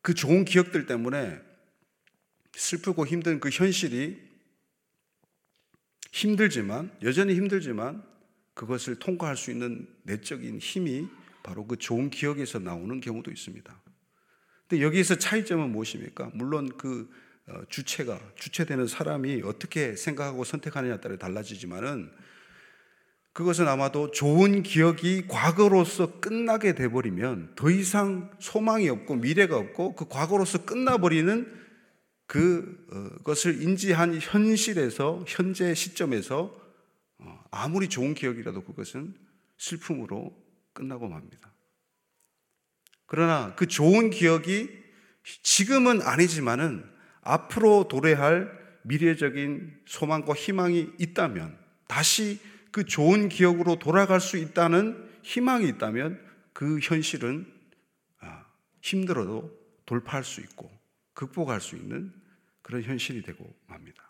그 0.00 0.14
좋은 0.14 0.46
기억들 0.46 0.86
때문에 0.86 1.38
슬프고 2.54 3.06
힘든 3.06 3.38
그 3.38 3.50
현실이 3.50 4.18
힘들지만 6.10 6.90
여전히 7.02 7.34
힘들지만 7.34 8.02
그것을 8.54 8.98
통과할 8.98 9.36
수 9.36 9.50
있는 9.50 9.86
내적인 10.04 10.58
힘이 10.58 11.06
바로 11.42 11.66
그 11.66 11.76
좋은 11.76 12.08
기억에서 12.08 12.60
나오는 12.60 13.00
경우도 13.00 13.30
있습니다. 13.30 13.82
근데 14.68 14.82
여기에서 14.82 15.16
차이점은 15.16 15.70
무엇입니까? 15.70 16.30
물론 16.34 16.70
그 16.78 17.10
어, 17.10 17.21
주체가 17.68 18.20
주체되는 18.36 18.86
사람이 18.86 19.42
어떻게 19.44 19.96
생각하고 19.96 20.44
선택하느냐에 20.44 21.00
따라 21.00 21.16
달라지지만은 21.16 22.10
그것은 23.32 23.66
아마도 23.66 24.10
좋은 24.10 24.62
기억이 24.62 25.26
과거로서 25.26 26.20
끝나게 26.20 26.74
돼버리면 26.74 27.54
더 27.56 27.70
이상 27.70 28.30
소망이 28.38 28.88
없고 28.90 29.16
미래가 29.16 29.56
없고 29.56 29.94
그 29.94 30.06
과거로서 30.06 30.64
끝나버리는 30.64 31.60
그것을 32.26 33.52
어, 33.52 33.54
인지한 33.54 34.18
현실에서 34.20 35.24
현재 35.26 35.74
시점에서 35.74 36.54
어, 37.18 37.44
아무리 37.50 37.88
좋은 37.88 38.14
기억이라도 38.14 38.64
그것은 38.64 39.14
슬픔으로 39.56 40.34
끝나고 40.74 41.08
맙니다. 41.08 41.52
그러나 43.06 43.54
그 43.54 43.66
좋은 43.66 44.10
기억이 44.10 44.70
지금은 45.42 46.02
아니지만은 46.02 46.91
앞으로 47.22 47.88
도래할 47.88 48.60
미래적인 48.82 49.80
소망과 49.86 50.34
희망이 50.34 50.90
있다면 50.98 51.56
다시 51.86 52.40
그 52.70 52.84
좋은 52.84 53.28
기억으로 53.28 53.78
돌아갈 53.78 54.20
수 54.20 54.36
있다는 54.36 55.08
희망이 55.22 55.68
있다면 55.68 56.20
그 56.52 56.78
현실은 56.80 57.46
아, 58.20 58.44
힘들어도 58.80 59.50
돌파할 59.86 60.24
수 60.24 60.40
있고 60.40 60.70
극복할 61.14 61.60
수 61.60 61.76
있는 61.76 62.12
그런 62.62 62.82
현실이 62.82 63.22
되고 63.22 63.54
맙니다. 63.66 64.02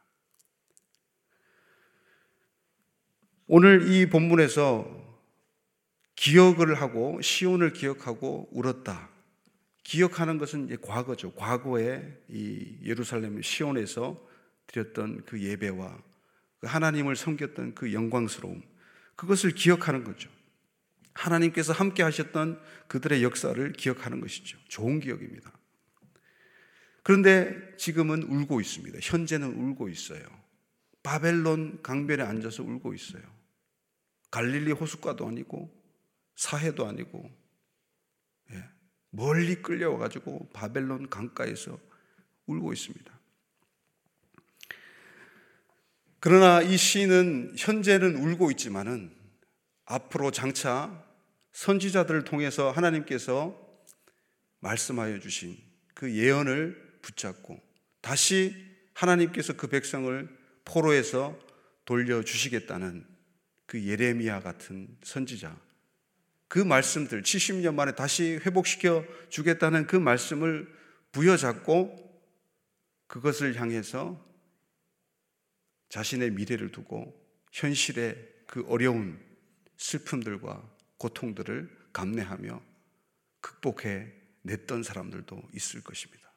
오늘 3.46 3.90
이 3.90 4.09
본문에서 4.09 5.03
기억을 6.14 6.81
하고 6.81 7.20
시온을 7.20 7.72
기억하고 7.72 8.48
울었다. 8.53 9.12
기억하는 9.82 10.38
것은 10.38 10.80
과거죠. 10.80 11.32
과거에 11.34 12.02
이 12.28 12.78
예루살렘 12.84 13.42
시온에서 13.42 14.20
드렸던 14.66 15.24
그 15.26 15.42
예배와 15.42 16.02
그 16.60 16.66
하나님을 16.66 17.16
섬겼던 17.16 17.74
그 17.74 17.92
영광스러움 17.92 18.62
그것을 19.16 19.52
기억하는 19.52 20.04
거죠. 20.04 20.30
하나님께서 21.14 21.72
함께 21.72 22.02
하셨던 22.02 22.60
그들의 22.88 23.22
역사를 23.22 23.72
기억하는 23.72 24.20
것이죠. 24.20 24.58
좋은 24.68 25.00
기억입니다. 25.00 25.52
그런데 27.02 27.76
지금은 27.76 28.22
울고 28.22 28.60
있습니다. 28.60 28.98
현재는 29.02 29.48
울고 29.48 29.88
있어요. 29.88 30.22
바벨론 31.02 31.82
강변에 31.82 32.22
앉아서 32.22 32.62
울고 32.62 32.94
있어요. 32.94 33.22
갈릴리 34.30 34.72
호숫가도 34.72 35.26
아니고 35.26 35.70
사해도 36.36 36.86
아니고 36.86 37.30
예, 38.52 38.64
멀리 39.14 39.57
끌려와 39.57 39.98
가지고 39.98 40.48
바벨론 40.53 41.09
강가에서 41.09 41.79
울고 42.46 42.72
있습니다. 42.72 43.12
그러나 46.18 46.62
이 46.62 46.77
시인은 46.77 47.55
현재는 47.59 48.16
울고 48.16 48.51
있지만은 48.53 49.14
앞으로 49.85 50.31
장차 50.31 51.05
선지자들을 51.53 52.25
통해서 52.25 52.70
하나님께서 52.70 53.59
말씀하여 54.61 55.18
주신 55.18 55.59
그 55.94 56.14
예언을 56.14 57.01
붙잡고 57.03 57.61
다시 58.01 58.55
하나님께서 58.94 59.55
그 59.55 59.66
백성을 59.66 60.29
포로에서 60.64 61.38
돌려 61.85 62.22
주시겠다는 62.22 63.05
그 63.66 63.85
예레미야 63.85 64.40
같은 64.40 64.96
선지자 65.03 65.55
그 66.52 66.58
말씀들 66.58 67.22
70년 67.22 67.72
만에 67.72 67.94
다시 67.94 68.38
회복시켜 68.44 69.06
주겠다는 69.30 69.86
그 69.86 69.96
말씀을 69.96 70.70
부여잡고 71.10 72.22
그것을 73.06 73.58
향해서 73.58 74.22
자신의 75.88 76.32
미래를 76.32 76.70
두고 76.70 77.18
현실의 77.52 78.16
그 78.46 78.66
어려운 78.68 79.18
슬픔들과 79.78 80.62
고통들을 80.98 81.74
감내하며 81.94 82.62
극복해 83.40 84.12
냈던 84.42 84.82
사람들도 84.82 85.48
있을 85.54 85.82
것입니다. 85.82 86.34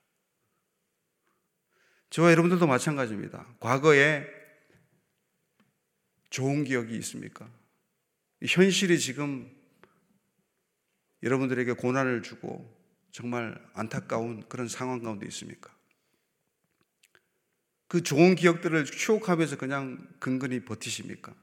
저와 2.12 2.32
여러분들도 2.32 2.66
마찬가지입니다. 2.66 3.54
과거에 3.60 4.26
좋은 6.30 6.64
기억이 6.64 6.96
있습니까? 7.00 7.52
현실이 8.42 8.98
지금 8.98 9.54
여러분들에게 11.24 11.74
고난을 11.74 12.24
주고 12.24 12.74
정말 13.12 13.58
안타까운 13.74 14.44
그런 14.50 14.68
상황 14.68 15.02
가운데 15.02 15.26
있습니까? 15.28 15.74
그 17.88 18.02
좋은 18.02 18.36
기억들을 18.36 18.86
추억하면서 18.86 19.58
그냥 19.58 20.08
근근히 20.20 20.66
버티십니까? 20.66 21.34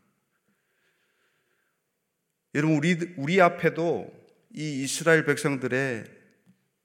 여러분, 2.55 2.77
우리, 2.77 3.15
우리 3.17 3.41
앞에도 3.41 4.13
이 4.55 4.83
이스라엘 4.83 5.25
백성들의 5.25 6.05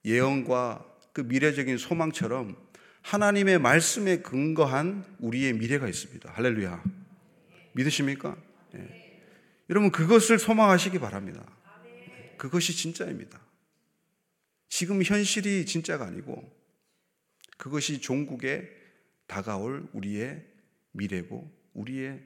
예언과 0.06 0.86
그 1.12 1.21
미래적인 1.21 1.78
소망처럼 1.78 2.56
하나님의 3.02 3.60
말씀에 3.60 4.21
근거한 4.21 5.04
우리의 5.19 5.54
미래가 5.54 5.89
있습니다. 5.89 6.32
할렐루야. 6.32 6.84
믿으십니까? 7.73 8.38
예. 8.76 9.21
여러분, 9.69 9.91
그것을 9.91 10.39
소망하시기 10.39 11.00
바랍니다. 11.00 11.43
그것이 12.38 12.76
진짜입니다. 12.76 13.39
지금 14.69 15.02
현실이 15.04 15.65
진짜가 15.65 16.06
아니고 16.06 16.56
그것이 17.58 18.00
종국에 18.00 18.69
다가올 19.26 19.88
우리의 19.93 20.45
미래고 20.91 21.52
우리의 21.73 22.23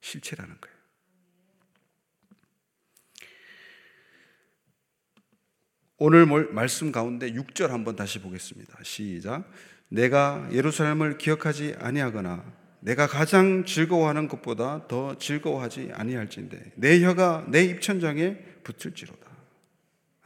실체라는 0.00 0.60
거예요. 0.60 0.82
오늘 5.98 6.26
말씀 6.26 6.90
가운데 6.90 7.32
6절 7.32 7.68
한번 7.68 7.94
다시 7.94 8.20
보겠습니다. 8.20 8.76
시작. 8.82 9.48
내가 9.88 10.48
예루살렘을 10.52 11.18
기억하지 11.18 11.76
아니하거나 11.78 12.60
내가 12.80 13.06
가장 13.06 13.64
즐거워하는 13.64 14.26
것보다 14.26 14.88
더 14.88 15.16
즐거워하지 15.16 15.90
아니할진대 15.92 16.72
내 16.74 17.04
혀가 17.04 17.46
내 17.48 17.62
입천장에 17.64 18.36
붙을지로다. 18.64 19.31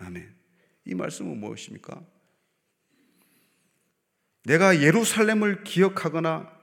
아멘. 0.07 0.33
이 0.85 0.95
말씀은 0.95 1.38
무엇입니까? 1.38 2.01
내가 4.45 4.81
예루살렘을 4.81 5.64
기억하거나 5.64 6.55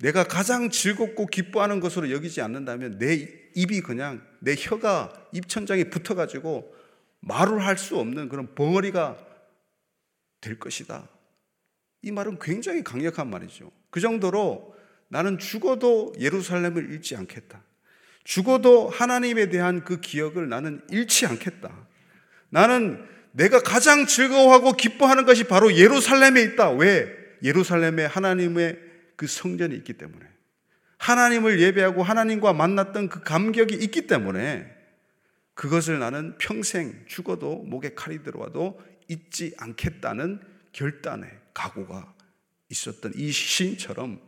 내가 0.00 0.24
가장 0.24 0.68
즐겁고 0.68 1.26
기뻐하는 1.26 1.80
것으로 1.80 2.10
여기지 2.10 2.42
않는다면 2.42 2.98
내 2.98 3.26
입이 3.54 3.80
그냥 3.80 4.26
내 4.40 4.54
혀가 4.54 5.28
입천장에 5.32 5.84
붙어가지고 5.84 6.74
말을 7.20 7.64
할 7.64 7.76
수 7.78 7.98
없는 7.98 8.28
그런 8.28 8.54
벙어리가 8.54 9.18
될 10.40 10.58
것이다. 10.58 11.08
이 12.02 12.12
말은 12.12 12.38
굉장히 12.38 12.82
강력한 12.82 13.28
말이죠. 13.28 13.70
그 13.90 14.00
정도로 14.00 14.74
나는 15.08 15.38
죽어도 15.38 16.14
예루살렘을 16.18 16.90
잃지 16.92 17.16
않겠다. 17.16 17.62
죽어도 18.24 18.88
하나님에 18.88 19.48
대한 19.48 19.84
그 19.84 20.00
기억을 20.00 20.48
나는 20.48 20.82
잃지 20.90 21.26
않겠다. 21.26 21.89
나는 22.50 23.04
내가 23.32 23.60
가장 23.60 24.06
즐거워하고 24.06 24.72
기뻐하는 24.72 25.24
것이 25.24 25.44
바로 25.44 25.74
예루살렘에 25.76 26.42
있다. 26.42 26.70
왜? 26.72 27.08
예루살렘에 27.42 28.04
하나님의 28.04 28.78
그 29.16 29.26
성전이 29.26 29.74
있기 29.76 29.94
때문에. 29.94 30.26
하나님을 30.98 31.60
예배하고 31.60 32.02
하나님과 32.02 32.52
만났던 32.52 33.08
그 33.08 33.22
감격이 33.22 33.74
있기 33.74 34.06
때문에 34.06 34.70
그것을 35.54 35.98
나는 35.98 36.36
평생 36.38 37.04
죽어도 37.06 37.62
목에 37.62 37.94
칼이 37.94 38.22
들어와도 38.22 38.80
잊지 39.08 39.54
않겠다는 39.58 40.40
결단의 40.72 41.30
각오가 41.54 42.12
있었던 42.68 43.12
이 43.16 43.30
시인처럼 43.30 44.20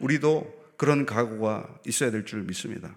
우리도 0.00 0.64
그런 0.76 1.06
각오가 1.06 1.80
있어야 1.86 2.10
될 2.10 2.24
줄 2.24 2.42
믿습니다. 2.42 2.96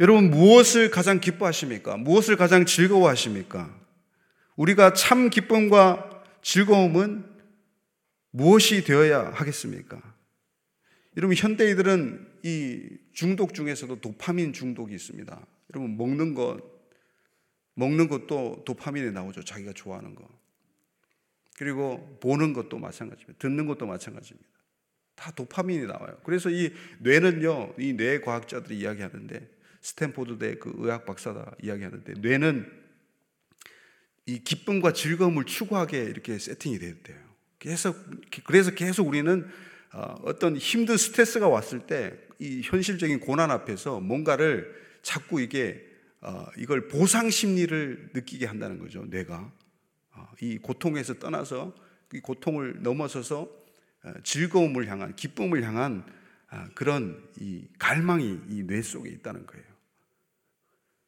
여러분, 0.00 0.30
무엇을 0.30 0.90
가장 0.90 1.20
기뻐하십니까? 1.20 1.98
무엇을 1.98 2.36
가장 2.36 2.64
즐거워하십니까? 2.64 3.78
우리가 4.56 4.94
참 4.94 5.28
기쁨과 5.28 6.24
즐거움은 6.40 7.22
무엇이 8.30 8.82
되어야 8.82 9.30
하겠습니까? 9.34 10.00
여러분, 11.18 11.36
현대인들은 11.36 12.28
이 12.44 12.88
중독 13.12 13.52
중에서도 13.52 14.00
도파민 14.00 14.54
중독이 14.54 14.94
있습니다. 14.94 15.46
여러분, 15.74 15.98
먹는 15.98 16.32
것, 16.32 16.62
먹는 17.74 18.08
것도 18.08 18.62
도파민이 18.64 19.10
나오죠. 19.10 19.44
자기가 19.44 19.74
좋아하는 19.74 20.14
거. 20.14 20.26
그리고 21.58 22.18
보는 22.22 22.54
것도 22.54 22.78
마찬가지입니다. 22.78 23.38
듣는 23.38 23.66
것도 23.66 23.84
마찬가지입니다. 23.84 24.48
다 25.14 25.30
도파민이 25.32 25.84
나와요. 25.84 26.18
그래서 26.24 26.48
이 26.48 26.72
뇌는요, 27.00 27.74
이 27.78 27.92
뇌 27.92 28.20
과학자들이 28.20 28.78
이야기하는데 28.78 29.59
스탠포드대 29.80 30.56
그 30.56 30.72
의학 30.76 31.06
박사가 31.06 31.52
이야기하는데 31.62 32.14
뇌는 32.20 32.70
이 34.26 34.44
기쁨과 34.44 34.92
즐거움을 34.92 35.44
추구하게 35.44 36.04
이렇게 36.04 36.38
세팅이 36.38 36.78
되었대요. 36.78 37.18
계속 37.58 37.96
그래서 38.44 38.70
계속 38.72 39.08
우리는 39.08 39.48
어, 39.92 40.14
어떤 40.24 40.56
힘든 40.56 40.96
스트레스가 40.96 41.48
왔을 41.48 41.86
때 41.86 42.30
이 42.40 42.62
현실적인 42.64 43.20
고난 43.20 43.50
앞에서 43.50 44.00
뭔가를 44.00 44.74
자꾸 45.02 45.40
이게 45.40 45.86
어, 46.22 46.46
이걸 46.56 46.88
보상 46.88 47.30
심리를 47.30 48.10
느끼게 48.14 48.46
한다는 48.46 48.78
거죠. 48.78 49.04
뇌가 49.04 49.52
어, 50.12 50.28
이 50.40 50.58
고통에서 50.58 51.14
떠나서 51.14 51.74
이 52.12 52.20
고통을 52.20 52.82
넘어서서 52.82 53.48
즐거움을 54.24 54.88
향한 54.88 55.14
기쁨을 55.14 55.62
향한 55.62 56.04
아, 56.06 56.19
그런 56.74 57.28
이 57.38 57.68
갈망이 57.78 58.40
이 58.48 58.62
뇌 58.66 58.82
속에 58.82 59.08
있다는 59.10 59.46
거예요. 59.46 59.64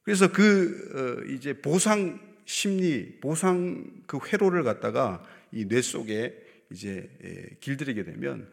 그래서 0.02 0.32
그 0.32 1.22
어, 1.24 1.32
이제 1.32 1.60
보상 1.60 2.20
심리, 2.44 3.20
보상 3.20 4.02
그 4.06 4.18
회로를 4.26 4.62
갖다가 4.64 5.22
이 5.52 5.66
뇌 5.66 5.80
속에 5.82 6.40
이제 6.70 7.10
예, 7.24 7.56
길들이게 7.60 8.04
되면 8.04 8.50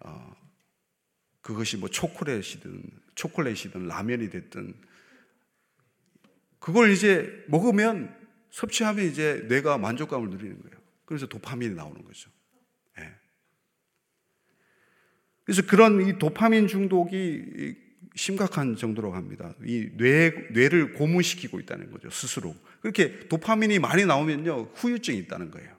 어, 0.00 0.34
그것이 1.40 1.76
뭐 1.76 1.88
초콜릿이든 1.88 2.82
초콜릿이든 3.14 3.86
라면이 3.86 4.30
됐든 4.30 4.74
그걸 6.58 6.90
이제 6.90 7.44
먹으면 7.48 8.14
섭취하면 8.50 9.04
이제 9.04 9.44
뇌가 9.48 9.78
만족감을 9.78 10.30
누리는 10.30 10.60
거예요. 10.62 10.76
그래서 11.04 11.26
도파민이 11.26 11.74
나오는 11.74 12.02
거죠. 12.04 12.30
예. 12.98 13.14
그래서 15.46 15.62
그런 15.64 16.06
이 16.06 16.18
도파민 16.18 16.66
중독이 16.66 17.76
심각한 18.16 18.74
정도로 18.74 19.12
갑니다. 19.12 19.54
이 19.64 19.90
뇌, 19.96 20.32
뇌를 20.50 20.94
고문시키고 20.94 21.60
있다는 21.60 21.92
거죠, 21.92 22.10
스스로. 22.10 22.54
그렇게 22.80 23.20
도파민이 23.28 23.78
많이 23.78 24.04
나오면요, 24.04 24.72
후유증이 24.74 25.18
있다는 25.18 25.52
거예요. 25.52 25.76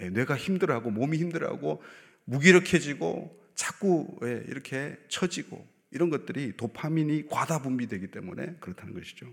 예, 0.00 0.10
뇌가 0.10 0.36
힘들어하고, 0.36 0.90
몸이 0.90 1.16
힘들어하고, 1.16 1.82
무기력해지고, 2.24 3.40
자꾸 3.54 4.18
예, 4.24 4.44
이렇게 4.48 4.98
처지고, 5.08 5.66
이런 5.90 6.10
것들이 6.10 6.56
도파민이 6.58 7.28
과다 7.28 7.62
분비되기 7.62 8.08
때문에 8.08 8.56
그렇다는 8.60 8.92
것이죠. 8.92 9.32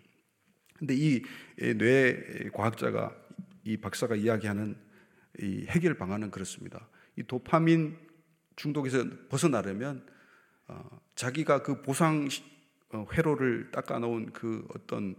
근데 0.77 0.95
이 0.95 1.23
예, 1.59 1.73
뇌 1.73 2.49
과학자가, 2.53 3.13
이 3.65 3.77
박사가 3.77 4.15
이야기하는 4.15 4.77
이 5.41 5.65
해결 5.67 5.95
방안은 5.95 6.31
그렇습니다. 6.31 6.87
이 7.17 7.23
도파민 7.23 7.97
중독에서 8.55 9.05
벗어나려면 9.29 10.05
어, 10.67 11.01
자기가 11.15 11.63
그 11.63 11.81
보상 11.81 12.27
어, 12.89 13.07
회로를 13.13 13.71
닦아놓은 13.71 14.33
그 14.33 14.65
어떤 14.75 15.15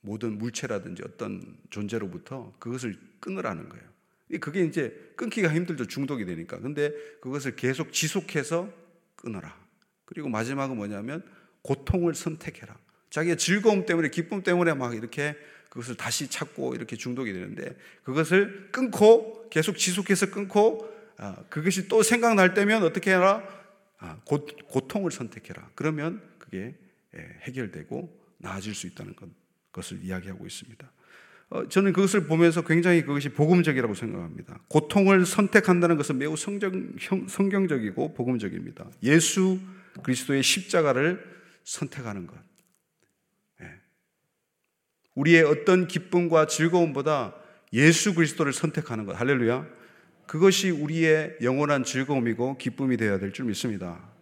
모든 0.00 0.38
물체라든지 0.38 1.02
어떤 1.04 1.56
존재로부터 1.70 2.54
그것을 2.58 2.98
끊으라는 3.20 3.68
거예요. 3.68 3.84
그게 4.40 4.64
이제 4.64 5.12
끊기가 5.16 5.52
힘들죠. 5.52 5.86
중독이 5.86 6.24
되니까. 6.24 6.58
근데 6.58 6.90
그것을 7.20 7.54
계속 7.54 7.92
지속해서 7.92 8.72
끊어라. 9.14 9.56
그리고 10.04 10.28
마지막은 10.28 10.76
뭐냐면 10.76 11.22
고통을 11.62 12.14
선택해라. 12.14 12.76
자기의 13.10 13.38
즐거움 13.38 13.86
때문에, 13.86 14.10
기쁨 14.10 14.42
때문에 14.42 14.74
막 14.74 14.94
이렇게 14.94 15.36
그것을 15.68 15.96
다시 15.96 16.28
찾고 16.28 16.74
이렇게 16.74 16.96
중독이 16.96 17.32
되는데 17.32 17.76
그것을 18.02 18.70
끊고 18.72 19.48
계속 19.50 19.76
지속해서 19.76 20.30
끊고 20.30 20.88
아, 20.88 20.95
그것이 21.48 21.88
또 21.88 22.02
생각날 22.02 22.54
때면 22.54 22.82
어떻게 22.82 23.12
해라? 23.12 23.42
아, 23.98 24.18
고, 24.24 24.46
고통을 24.68 25.10
선택해라. 25.10 25.70
그러면 25.74 26.22
그게 26.38 26.74
예, 27.16 27.20
해결되고 27.42 28.26
나아질 28.38 28.74
수 28.74 28.86
있다는 28.86 29.14
것을 29.72 30.02
이야기하고 30.02 30.46
있습니다. 30.46 30.92
어, 31.48 31.68
저는 31.68 31.92
그것을 31.92 32.26
보면서 32.26 32.62
굉장히 32.62 33.02
그것이 33.02 33.28
복음적이라고 33.30 33.94
생각합니다. 33.94 34.60
고통을 34.68 35.24
선택한다는 35.24 35.96
것은 35.96 36.18
매우 36.18 36.36
성경, 36.36 36.92
성경적이고 37.28 38.14
복음적입니다. 38.14 38.90
예수 39.04 39.60
그리스도의 40.02 40.42
십자가를 40.42 41.24
선택하는 41.64 42.26
것. 42.26 42.36
예. 43.62 43.70
우리의 45.14 45.44
어떤 45.44 45.86
기쁨과 45.86 46.46
즐거움보다 46.46 47.34
예수 47.72 48.14
그리스도를 48.14 48.52
선택하는 48.52 49.06
것. 49.06 49.18
할렐루야. 49.18 49.75
그것이 50.26 50.70
우리의 50.70 51.36
영원한 51.42 51.84
즐거움이고 51.84 52.58
기쁨이 52.58 52.96
되어야 52.96 53.18
될 53.18 53.32
줄 53.32 53.46
믿습니다. 53.46 54.12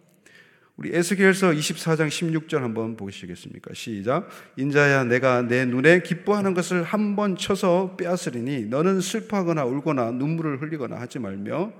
우리 0.77 0.93
에스겔서 0.93 1.51
24장 1.51 2.09
16절 2.09 2.59
한번 2.59 2.97
보시겠습니까? 2.97 3.73
시작. 3.73 4.27
인자야 4.57 5.05
내가 5.05 5.41
내 5.41 5.63
눈에 5.65 6.01
기뻐하는 6.01 6.53
것을 6.53 6.83
한 6.83 7.15
번 7.15 7.37
쳐서 7.37 7.95
빼앗으리니 7.95 8.65
너는 8.65 8.99
슬퍼하거나 8.99 9.63
울거나 9.65 10.11
눈물을 10.11 10.61
흘리거나 10.61 10.99
하지 10.99 11.19
말며 11.19 11.71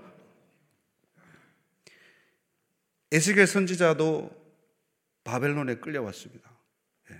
에스겔 3.11 3.47
선지자도 3.47 4.31
바벨론에 5.25 5.75
끌려왔습니다. 5.75 6.49
예. 7.11 7.19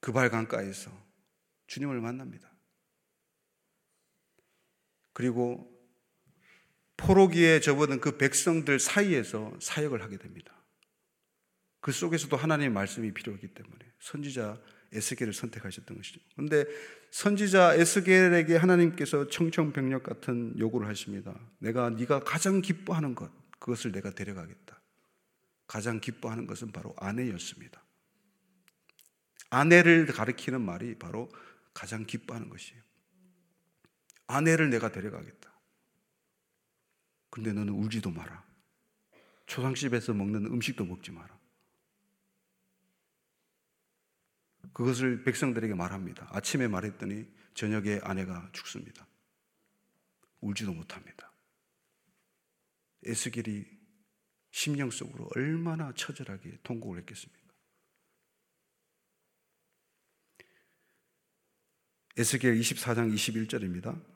그발 0.00 0.30
강가에서 0.30 0.90
주님을 1.66 2.00
만납니다. 2.00 2.53
그리고 5.14 5.70
포로기에 6.98 7.60
접어든 7.60 8.00
그 8.00 8.18
백성들 8.18 8.78
사이에서 8.78 9.56
사역을 9.60 10.02
하게 10.02 10.18
됩니다. 10.18 10.52
그 11.80 11.92
속에서도 11.92 12.36
하나님의 12.36 12.70
말씀이 12.70 13.12
필요하기 13.12 13.48
때문에 13.48 13.78
선지자 14.00 14.60
에스겔을 14.92 15.32
선택하셨던 15.32 15.96
것이죠. 15.96 16.20
그런데 16.34 16.64
선지자 17.10 17.74
에스겔에게 17.74 18.56
하나님께서 18.56 19.28
청청병력 19.28 20.02
같은 20.02 20.58
요구를 20.58 20.88
하십니다. 20.88 21.34
내가 21.58 21.90
네가 21.90 22.20
가장 22.20 22.60
기뻐하는 22.60 23.14
것 23.14 23.30
그것을 23.58 23.92
내가 23.92 24.10
데려가겠다. 24.10 24.80
가장 25.66 26.00
기뻐하는 26.00 26.46
것은 26.46 26.72
바로 26.72 26.94
아내였습니다. 26.98 27.82
아내를 29.50 30.06
가리키는 30.06 30.60
말이 30.60 30.96
바로 30.98 31.28
가장 31.72 32.04
기뻐하는 32.06 32.48
것이에요. 32.48 32.82
아내를 34.26 34.70
내가 34.70 34.90
데려가겠다. 34.90 35.52
근데 37.30 37.52
너는 37.52 37.72
울지도 37.72 38.10
마라. 38.10 38.44
초상집에서 39.46 40.14
먹는 40.14 40.46
음식도 40.46 40.84
먹지 40.84 41.10
마라. 41.10 41.38
그것을 44.72 45.22
백성들에게 45.24 45.74
말합니다. 45.74 46.28
아침에 46.30 46.68
말했더니 46.68 47.26
저녁에 47.54 48.00
아내가 48.02 48.48
죽습니다. 48.52 49.06
울지도 50.40 50.72
못합니다. 50.72 51.32
에스겔이 53.04 53.64
심령 54.50 54.90
속으로 54.90 55.30
얼마나 55.34 55.92
처절하게 55.94 56.58
통곡을 56.62 56.98
했겠습니까? 57.00 57.44
에스겔 62.16 62.54
24장 62.58 63.12
21절입니다. 63.12 64.13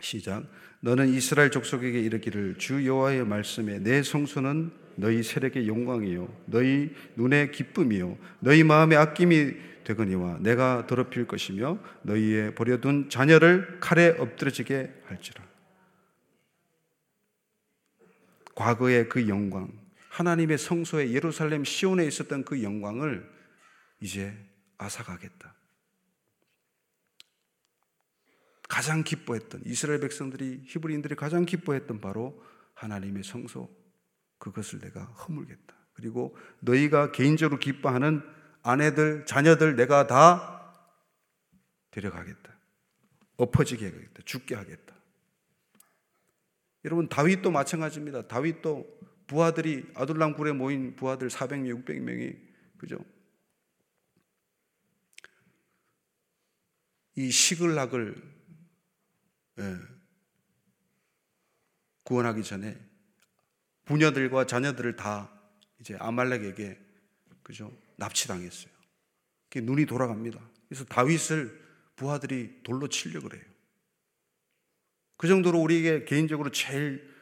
시작. 0.00 0.44
너는 0.80 1.08
이스라엘 1.08 1.50
족속에게 1.50 2.00
이르기를 2.00 2.56
주 2.58 2.86
여호와의 2.86 3.24
말씀에 3.26 3.80
내 3.80 4.02
성소는 4.02 4.72
너희 4.96 5.22
세력의 5.22 5.68
영광이요 5.68 6.42
너희 6.46 6.94
눈의 7.16 7.52
기쁨이요 7.52 8.18
너희 8.40 8.62
마음의 8.64 8.98
아낌이 8.98 9.54
되거니와 9.84 10.38
내가 10.40 10.86
더럽힐 10.86 11.26
것이며 11.26 11.78
너희의 12.02 12.54
버려둔 12.54 13.08
자녀를 13.08 13.78
칼에 13.80 14.08
엎드러지게 14.18 15.02
할지라. 15.06 15.44
과거의 18.54 19.08
그 19.08 19.26
영광, 19.28 19.72
하나님의 20.10 20.58
성소에 20.58 21.12
예루살렘 21.12 21.64
시온에 21.64 22.04
있었던 22.04 22.44
그 22.44 22.62
영광을 22.62 23.26
이제 24.00 24.36
앗아가겠다. 24.76 25.54
가장 28.70 29.02
기뻐했던 29.02 29.62
이스라엘 29.66 29.98
백성들이 29.98 30.62
히브리인들이 30.64 31.16
가장 31.16 31.44
기뻐했던 31.44 32.00
바로 32.00 32.40
하나님의 32.74 33.24
성소 33.24 33.68
그것을 34.38 34.78
내가 34.78 35.04
허물겠다. 35.04 35.74
그리고 35.92 36.36
너희가 36.60 37.10
개인적으로 37.10 37.58
기뻐하는 37.58 38.22
아내들, 38.62 39.26
자녀들 39.26 39.74
내가 39.74 40.06
다 40.06 40.72
데려가겠다. 41.90 42.56
엎어지게 43.38 43.84
하겠다. 43.86 44.22
죽게 44.24 44.54
하겠다. 44.54 44.94
여러분 46.84 47.08
다윗도 47.08 47.50
마찬가지입니다. 47.50 48.28
다윗도 48.28 48.86
부하들이 49.26 49.90
아둘람 49.96 50.34
굴에 50.34 50.52
모인 50.52 50.94
부하들 50.94 51.28
400명, 51.28 51.84
600명이 51.84 52.38
그죠? 52.78 53.04
이 57.16 57.30
시글락을 57.32 58.14
예. 58.16 58.39
구원하기 62.04 62.42
전에 62.42 62.78
부녀들과 63.84 64.46
자녀들을 64.46 64.96
다 64.96 65.30
이제 65.80 65.96
아말렉에게 65.98 66.78
그죠 67.42 67.72
납치당했어요. 67.96 68.72
눈이 69.56 69.86
돌아갑니다. 69.86 70.40
그래서 70.68 70.84
다윗을 70.84 71.60
부하들이 71.96 72.60
돌로 72.62 72.88
치려 72.88 73.20
그래요. 73.20 73.42
그 75.16 75.28
정도로 75.28 75.60
우리에게 75.60 76.04
개인적으로 76.04 76.50
제일 76.50 77.14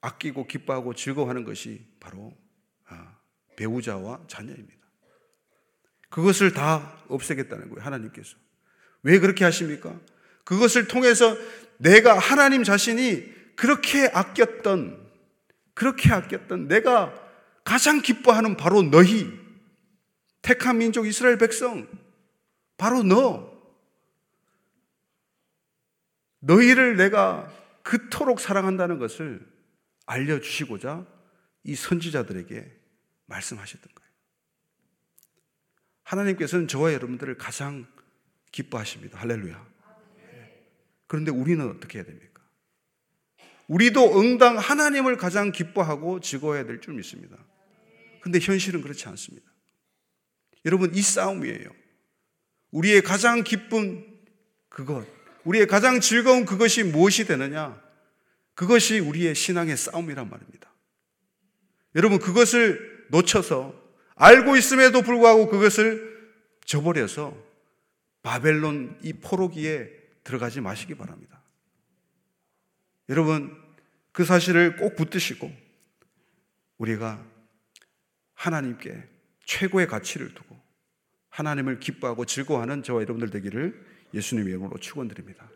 아끼고 0.00 0.46
기뻐하고 0.46 0.94
즐거워하는 0.94 1.44
것이 1.44 1.86
바로 2.00 2.36
아, 2.86 3.18
배우자와 3.56 4.24
자녀입니다. 4.28 4.82
그것을 6.08 6.52
다 6.52 7.04
없애겠다는 7.08 7.68
거예요, 7.70 7.84
하나님께서. 7.84 8.36
왜 9.02 9.18
그렇게 9.18 9.44
하십니까? 9.44 9.98
그것을 10.44 10.88
통해서 10.88 11.36
내가 11.82 12.16
하나님 12.16 12.62
자신이 12.62 13.24
그렇게 13.56 14.06
아꼈던, 14.06 15.04
그렇게 15.74 16.12
아꼈던 16.12 16.68
내가 16.68 17.12
가장 17.64 18.00
기뻐하는 18.00 18.56
바로 18.56 18.82
너희, 18.82 19.28
택한 20.42 20.78
민족 20.78 21.06
이스라엘 21.06 21.38
백성, 21.38 21.88
바로 22.76 23.02
너. 23.02 23.52
너희를 26.38 26.96
내가 26.96 27.52
그토록 27.82 28.40
사랑한다는 28.40 28.98
것을 28.98 29.46
알려주시고자 30.06 31.04
이 31.64 31.74
선지자들에게 31.74 32.80
말씀하셨던 33.26 33.92
거예요. 33.94 34.10
하나님께서는 36.02 36.68
저와 36.68 36.92
여러분들을 36.92 37.38
가장 37.38 37.86
기뻐하십니다. 38.50 39.18
할렐루야. 39.18 39.71
그런데 41.12 41.30
우리는 41.30 41.68
어떻게 41.68 41.98
해야 41.98 42.06
됩니까? 42.06 42.42
우리도 43.68 44.18
응당 44.18 44.56
하나님을 44.56 45.18
가장 45.18 45.52
기뻐하고 45.52 46.20
즐거워해야 46.20 46.64
될 46.64 46.80
줄 46.80 46.94
믿습니다. 46.94 47.36
근데 48.22 48.38
현실은 48.38 48.80
그렇지 48.80 49.06
않습니다. 49.08 49.46
여러분, 50.64 50.94
이 50.94 51.02
싸움이에요. 51.02 51.68
우리의 52.70 53.02
가장 53.02 53.44
기쁜 53.44 54.06
그것, 54.70 55.06
우리의 55.44 55.66
가장 55.66 56.00
즐거운 56.00 56.46
그것이 56.46 56.82
무엇이 56.82 57.26
되느냐? 57.26 57.78
그것이 58.54 58.98
우리의 58.98 59.34
신앙의 59.34 59.76
싸움이란 59.76 60.30
말입니다. 60.30 60.72
여러분, 61.94 62.20
그것을 62.20 63.06
놓쳐서 63.10 63.74
알고 64.14 64.56
있음에도 64.56 65.02
불구하고 65.02 65.50
그것을 65.50 66.32
저버려서 66.64 67.36
바벨론 68.22 68.98
이 69.02 69.12
포로기에 69.12 70.01
들어가지 70.24 70.60
마시기 70.60 70.94
바랍니다. 70.94 71.42
여러분, 73.08 73.56
그 74.12 74.24
사실을 74.24 74.76
꼭 74.76 74.96
붙드시고 74.96 75.50
우리가 76.78 77.24
하나님께 78.34 79.08
최고의 79.44 79.86
가치를 79.86 80.34
두고 80.34 80.60
하나님을 81.30 81.80
기뻐하고 81.80 82.24
즐거워하는 82.24 82.82
저와 82.82 83.02
여러분들 83.02 83.30
되기를 83.30 83.86
예수님 84.14 84.48
이름으로 84.48 84.78
축원드립니다. 84.78 85.48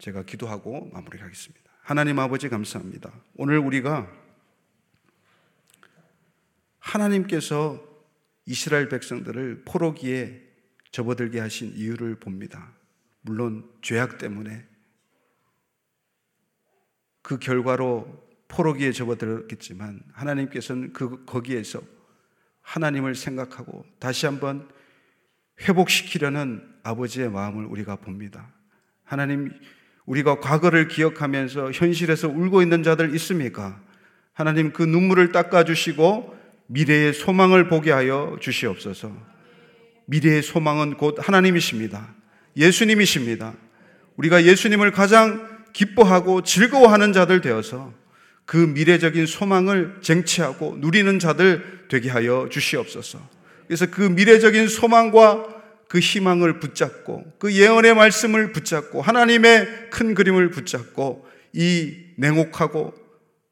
제가 0.00 0.24
기도하고 0.24 0.90
마무리하겠습니다. 0.92 1.70
하나님 1.82 2.18
아버지 2.18 2.48
감사합니다. 2.48 3.12
오늘 3.36 3.58
우리가 3.58 4.10
하나님께서 6.80 7.80
이스라엘 8.46 8.88
백성들을 8.88 9.62
포로기에 9.64 10.42
접어들게 10.90 11.38
하신 11.38 11.74
이유를 11.74 12.16
봅니다. 12.16 12.74
물론 13.22 13.68
죄악 13.80 14.18
때문에 14.18 14.64
그 17.22 17.38
결과로 17.38 18.22
포로기에 18.48 18.92
접어들었겠지만 18.92 20.02
하나님께서는 20.12 20.92
그 20.92 21.24
거기에서 21.24 21.80
하나님을 22.60 23.14
생각하고 23.14 23.84
다시 23.98 24.26
한번 24.26 24.68
회복시키려는 25.60 26.68
아버지의 26.82 27.30
마음을 27.30 27.64
우리가 27.66 27.96
봅니다. 27.96 28.52
하나님 29.04 29.52
우리가 30.04 30.40
과거를 30.40 30.88
기억하면서 30.88 31.70
현실에서 31.72 32.28
울고 32.28 32.62
있는 32.62 32.82
자들 32.82 33.14
있습니까? 33.14 33.80
하나님 34.32 34.72
그 34.72 34.82
눈물을 34.82 35.32
닦아 35.32 35.64
주시고 35.64 36.36
미래의 36.66 37.12
소망을 37.12 37.68
보게 37.68 37.92
하여 37.92 38.36
주시옵소서. 38.40 39.14
미래의 40.06 40.42
소망은 40.42 40.96
곧 40.96 41.16
하나님이십니다. 41.20 42.14
예수님이십니다. 42.56 43.54
우리가 44.16 44.44
예수님을 44.44 44.92
가장 44.92 45.48
기뻐하고 45.72 46.42
즐거워하는 46.42 47.12
자들 47.12 47.40
되어서 47.40 47.92
그 48.44 48.56
미래적인 48.56 49.26
소망을 49.26 49.96
쟁취하고 50.02 50.76
누리는 50.78 51.18
자들 51.18 51.86
되게 51.88 52.10
하여 52.10 52.48
주시옵소서. 52.50 53.18
그래서 53.66 53.86
그 53.86 54.02
미래적인 54.02 54.68
소망과 54.68 55.46
그 55.88 55.98
희망을 55.98 56.58
붙잡고 56.58 57.24
그 57.38 57.52
예언의 57.52 57.94
말씀을 57.94 58.52
붙잡고 58.52 59.02
하나님의 59.02 59.90
큰 59.90 60.14
그림을 60.14 60.50
붙잡고 60.50 61.26
이 61.52 61.96
냉혹하고 62.16 62.94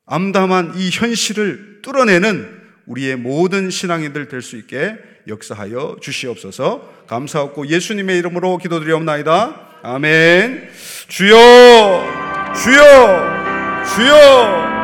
암담한 0.07 0.73
이 0.77 0.91
현실을 0.91 1.81
뚫어내는 1.83 2.61
우리의 2.87 3.17
모든 3.17 3.71
신앙인들 3.71 4.29
될 4.29 4.43
수 4.43 4.57
있게 4.57 4.97
역사하여 5.29 5.99
주시옵소서 6.01 7.00
감사하고 7.11 7.67
예수님의 7.67 8.19
이름으로 8.19 8.59
기도드리옵나이다. 8.59 9.61
아멘. 9.83 10.69
주여, 11.09 11.37
주여, 12.55 13.85
주여. 13.95 14.80